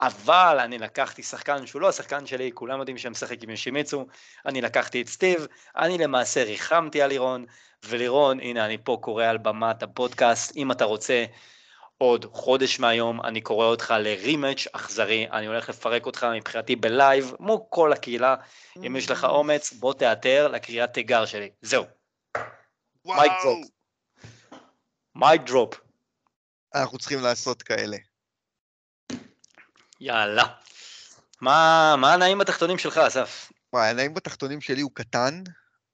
אבל 0.00 0.58
אני 0.60 0.78
לקחתי 0.78 1.22
שחקן 1.22 1.66
שהוא 1.66 1.82
לא 1.82 1.88
השחקן 1.88 2.26
שלי, 2.26 2.50
כולם 2.54 2.78
יודעים 2.78 2.98
שאני 2.98 3.10
משחק 3.10 3.42
עם 3.42 3.50
יושימיצו, 3.50 4.06
אני 4.46 4.60
לקחתי 4.60 5.02
את 5.02 5.08
סטיב, 5.08 5.46
אני 5.76 5.98
למעשה 5.98 6.44
ריחמתי 6.44 7.02
על 7.02 7.08
לירון, 7.08 7.44
ולירון, 7.84 8.40
הנה 8.40 8.64
אני 8.64 8.78
פה 8.84 8.98
קורא 9.00 9.24
על 9.24 9.38
במת 9.38 9.82
הפודקאסט, 9.82 10.56
אם 10.56 10.72
אתה 10.72 10.84
רוצה 10.84 11.24
עוד 12.02 12.26
חודש 12.32 12.80
מהיום 12.80 13.20
אני 13.20 13.40
קורא 13.40 13.66
אותך 13.66 13.94
לרימץ' 13.98 14.66
אכזרי, 14.72 15.26
אני 15.32 15.46
הולך 15.46 15.68
לפרק 15.68 16.06
אותך 16.06 16.26
מבחינתי 16.36 16.76
בלייב, 16.76 17.32
כמו 17.36 17.70
כל 17.70 17.92
הקהילה, 17.92 18.36
אם 18.86 18.96
יש 18.96 19.10
לך 19.10 19.24
אומץ, 19.24 19.72
בוא 19.72 19.94
תיעתר 19.94 20.48
לקריאת 20.48 20.92
תיגר 20.92 21.26
שלי, 21.26 21.50
זהו. 21.62 21.84
Mic 23.04 23.32
drop. 23.42 23.68
Mic 25.14 25.42
drop. 25.42 25.74
אנחנו 26.74 26.98
צריכים 26.98 27.20
לעשות 27.20 27.62
כאלה. 27.62 27.96
יאללה. 30.00 30.44
מה, 31.40 31.94
מה 31.98 32.12
הנעים 32.12 32.38
בתחתונים 32.38 32.78
שלך, 32.78 32.98
אסף? 32.98 33.52
מה, 33.72 33.88
הנעים 33.88 34.14
בתחתונים 34.14 34.60
שלי 34.60 34.80
הוא 34.80 34.90
קטן, 34.94 35.42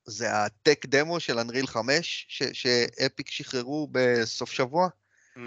זה 0.04 0.26
ה 0.32 0.43
tech 0.43 0.86
demo 0.86 1.20
של 1.20 1.38
Unreal 1.38 1.66
5, 1.66 2.26
ש 2.52 2.78
Epic 2.78 3.30
שחררו 3.30 3.88
בסוף 3.92 4.52
שבוע. 4.52 4.88
Mm. 5.36 5.40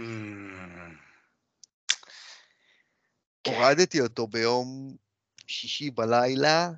הורדתי 3.47 4.01
אותו 4.01 4.27
ביום 4.27 4.97
שישי 5.47 5.91
בלילה, 5.91 6.69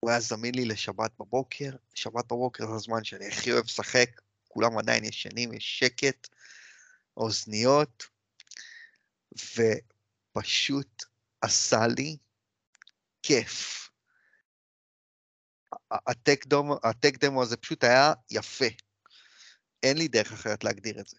הוא 0.00 0.10
היה 0.10 0.20
זמין 0.20 0.54
לי 0.54 0.64
לשבת 0.64 1.10
בבוקר, 1.18 1.70
שבת 1.94 2.24
בבוקר 2.24 2.66
זה 2.66 2.74
הזמן 2.74 3.04
שאני 3.04 3.26
הכי 3.28 3.52
אוהב 3.52 3.64
לשחק, 3.64 4.20
כולם 4.48 4.78
עדיין 4.78 5.04
ישנים, 5.04 5.52
יש 5.52 5.78
שקט, 5.78 6.28
אוזניות, 7.16 8.06
ופשוט 9.32 11.04
עשה 11.40 11.86
לי 11.86 12.16
כיף. 13.22 13.90
הטק 15.90 17.16
דמו 17.18 17.42
הזה 17.42 17.56
פשוט 17.56 17.84
היה 17.84 18.12
יפה. 18.30 18.66
אין 19.82 19.98
לי 19.98 20.08
דרך 20.08 20.32
אחרת 20.32 20.64
להגדיר 20.64 21.00
את 21.00 21.08
זה. 21.08 21.16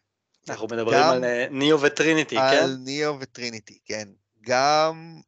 אנחנו 0.50 0.68
מדברים 0.68 1.00
על 1.00 1.24
אה, 1.24 1.48
ניאו 1.52 1.82
וטריניטי, 1.82 2.36
כן? 2.36 2.64
על 2.64 2.78
ניאו 2.80 3.20
וטריניטי, 3.20 3.80
כן. 3.86 4.08
גם 4.41 5.22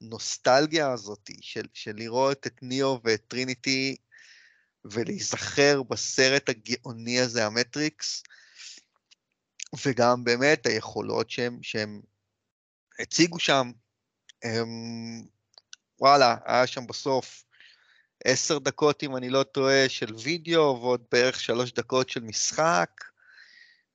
הנוסטלגיה 0.00 0.92
הזאת 0.92 1.30
של, 1.40 1.66
של 1.72 1.92
לראות 1.96 2.46
את 2.46 2.62
ניאו 2.62 3.00
ואת 3.04 3.22
טריניטי 3.28 3.96
ולהיזכר 4.84 5.82
בסרט 5.82 6.48
הגאוני 6.48 7.20
הזה, 7.20 7.46
המטריקס, 7.46 8.22
וגם 9.86 10.24
באמת 10.24 10.66
היכולות 10.66 11.30
שהם, 11.30 11.58
שהם 11.62 12.00
הציגו 12.98 13.38
שם. 13.38 13.72
הם, 14.42 14.68
וואלה, 16.00 16.36
היה 16.44 16.66
שם 16.66 16.86
בסוף 16.86 17.44
עשר 18.24 18.58
דקות, 18.58 19.02
אם 19.02 19.16
אני 19.16 19.30
לא 19.30 19.42
טועה, 19.42 19.88
של 19.88 20.14
וידאו, 20.14 20.78
ועוד 20.80 21.04
בערך 21.12 21.40
שלוש 21.40 21.72
דקות 21.72 22.08
של 22.08 22.20
משחק. 22.20 22.90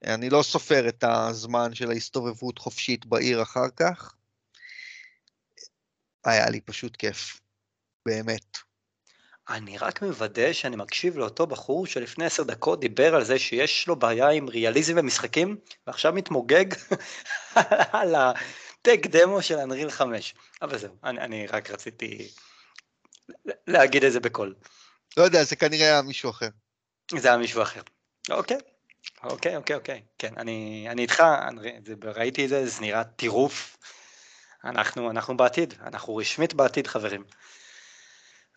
אני 0.06 0.30
לא 0.30 0.43
סופר 0.43 0.89
את 0.89 1.04
הזמן 1.04 1.76
של 1.76 1.91
ההסתובבות 1.91 2.60
חופשית 2.60 3.06
בעיר 3.06 3.41
אחר 3.41 3.70
כך. 3.76 4.14
היה 6.26 6.50
לי 6.50 6.62
פשוט 6.62 6.95
כיף, 6.95 7.41
באמת. 8.06 8.58
אני 9.50 9.78
רק 9.78 10.02
מוודא 10.02 10.54
שאני 10.54 10.76
מקשיב 10.76 11.18
לאותו 11.18 11.47
בחור 11.47 11.88
שלפני 11.88 12.26
עשר 12.26 12.43
דקות 12.43 12.80
דיבר 12.80 13.16
על 13.16 13.24
זה 13.24 13.39
שיש 13.39 13.88
לו 13.88 13.95
בעיה 13.95 14.30
עם 14.30 14.50
ריאליזם 14.50 14.95
במשחקים, 14.95 15.58
ועכשיו 15.88 16.14
מתמוגג 16.14 16.66
על 17.93 18.16
הטק 18.16 19.00
דמו 19.06 19.41
של 19.41 19.58
אנריל 19.58 19.91
5. 19.91 20.36
אבל 20.62 20.78
זהו, 20.78 20.95
אני, 21.04 21.20
אני 21.20 21.47
רק 21.47 21.70
רציתי 21.70 22.32
להגיד 23.68 24.04
את 24.04 24.12
זה 24.12 24.20
בקול. 24.20 24.56
לא 25.18 25.24
יודע, 25.24 25.43
זה 25.43 25.56
כנראה 25.56 25.86
היה 25.86 26.02
מישהו 26.02 26.30
אחר. 26.30 26.50
זה 27.18 27.28
היה 27.28 27.38
מישהו 27.38 27.62
אחר. 27.62 27.82
אוקיי, 28.30 28.58
אוקיי, 29.24 29.55
אוקיי, 29.55 29.76
אוקיי. 29.76 30.01
כן, 30.18 30.34
אני, 30.38 30.88
אני 30.89 31.01
איתך, 31.01 31.24
אני, 31.47 31.72
זה, 31.86 31.93
ראיתי 32.16 32.43
את 32.43 32.49
זה, 32.49 32.66
זה 32.66 32.82
נראה 32.82 33.03
טירוף. 33.03 33.78
אנחנו, 34.64 35.10
אנחנו 35.12 35.38
בעתיד, 35.38 35.74
אנחנו 35.84 36.16
רשמית 36.16 36.53
בעתיד, 36.53 36.88
חברים. 36.88 37.24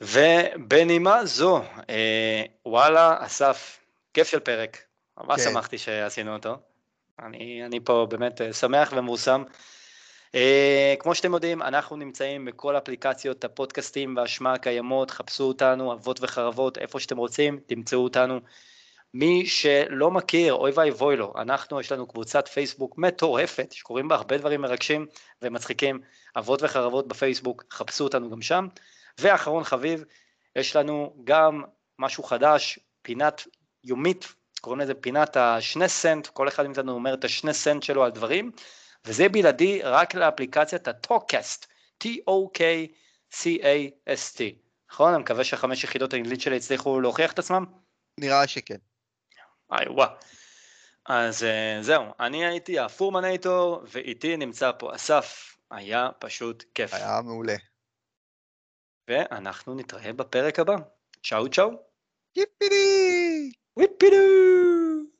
ובנימה 0.00 1.24
זו, 1.24 1.62
אה, 1.90 2.44
וואלה, 2.66 3.16
אסף, 3.20 3.78
כיף 4.14 4.28
של 4.28 4.40
פרק. 4.40 4.78
ממש 5.18 5.40
כן. 5.40 5.50
שמחתי 5.50 5.78
שעשינו 5.78 6.34
אותו. 6.34 6.56
אני, 7.18 7.66
אני 7.66 7.80
פה 7.80 8.06
באמת 8.10 8.40
אה, 8.40 8.52
שמח 8.52 8.92
ומורסם. 8.96 9.44
אה, 10.34 10.94
כמו 10.98 11.14
שאתם 11.14 11.34
יודעים, 11.34 11.62
אנחנו 11.62 11.96
נמצאים 11.96 12.44
בכל 12.44 12.76
אפליקציות 12.76 13.44
הפודקאסטים 13.44 14.16
והשמע 14.16 14.52
הקיימות, 14.52 15.10
חפשו 15.10 15.44
אותנו, 15.44 15.92
אבות 15.92 16.18
וחרבות, 16.22 16.78
איפה 16.78 17.00
שאתם 17.00 17.16
רוצים, 17.16 17.60
תמצאו 17.66 17.98
אותנו. 17.98 18.40
מי 19.14 19.46
שלא 19.46 20.10
מכיר, 20.10 20.54
אוי 20.54 20.70
ואבוי 20.74 21.16
לו, 21.16 21.32
אנחנו, 21.36 21.80
יש 21.80 21.92
לנו 21.92 22.06
קבוצת 22.06 22.48
פייסבוק 22.48 22.98
מטורפת, 22.98 23.72
שקוראים 23.72 24.08
בה 24.08 24.14
הרבה 24.14 24.38
דברים 24.38 24.60
מרגשים 24.60 25.06
ומצחיקים, 25.42 26.00
אבות 26.36 26.62
וחרבות 26.62 27.08
בפייסבוק, 27.08 27.64
חפשו 27.70 28.04
אותנו 28.04 28.30
גם 28.30 28.42
שם. 28.42 28.68
ואחרון 29.18 29.64
חביב, 29.64 30.04
יש 30.56 30.76
לנו 30.76 31.16
גם 31.24 31.62
משהו 31.98 32.22
חדש, 32.22 32.78
פינת 33.02 33.46
יומית, 33.84 34.34
קוראים 34.60 34.80
לזה 34.80 34.94
פינת 34.94 35.36
השני 35.36 35.88
סנט, 35.88 36.26
כל 36.26 36.48
אחד 36.48 36.66
מאיתנו 36.66 36.92
אומר 36.92 37.14
את 37.14 37.24
השני 37.24 37.54
סנט 37.54 37.82
שלו 37.82 38.04
על 38.04 38.10
דברים, 38.10 38.50
וזה 39.04 39.28
בלעדי 39.28 39.82
רק 39.82 40.14
לאפליקציית 40.14 40.88
הטוקקאסט, 40.88 41.66
T-O-K-C-A-S-T, 42.04 44.40
נכון? 44.92 45.14
אני 45.14 45.22
מקווה 45.22 45.44
שהחמש 45.44 45.84
יחידות 45.84 46.12
האנגלית 46.12 46.40
שלי 46.40 46.56
הצליחו 46.56 47.00
להוכיח 47.00 47.32
את 47.32 47.38
עצמם? 47.38 47.64
נראה 48.20 48.46
שכן. 48.46 48.91
איי 49.72 49.88
וואו. 49.88 50.10
אז 51.06 51.44
אה, 51.44 51.78
זהו, 51.80 52.04
אני 52.20 52.46
הייתי 52.46 52.78
הפורמנייטור, 52.78 53.82
ואיתי 53.84 54.36
נמצא 54.36 54.70
פה 54.78 54.94
אסף, 54.94 55.56
היה 55.70 56.08
פשוט 56.18 56.64
כיף. 56.74 56.94
היה 56.94 57.20
מעולה. 57.24 57.56
ואנחנו 59.08 59.74
נתראה 59.74 60.12
בפרק 60.12 60.58
הבא. 60.58 60.76
צ'או 61.22 61.48
צ'או. 61.48 61.70
יפידי! 62.36 63.52
ויפידו! 63.76 65.11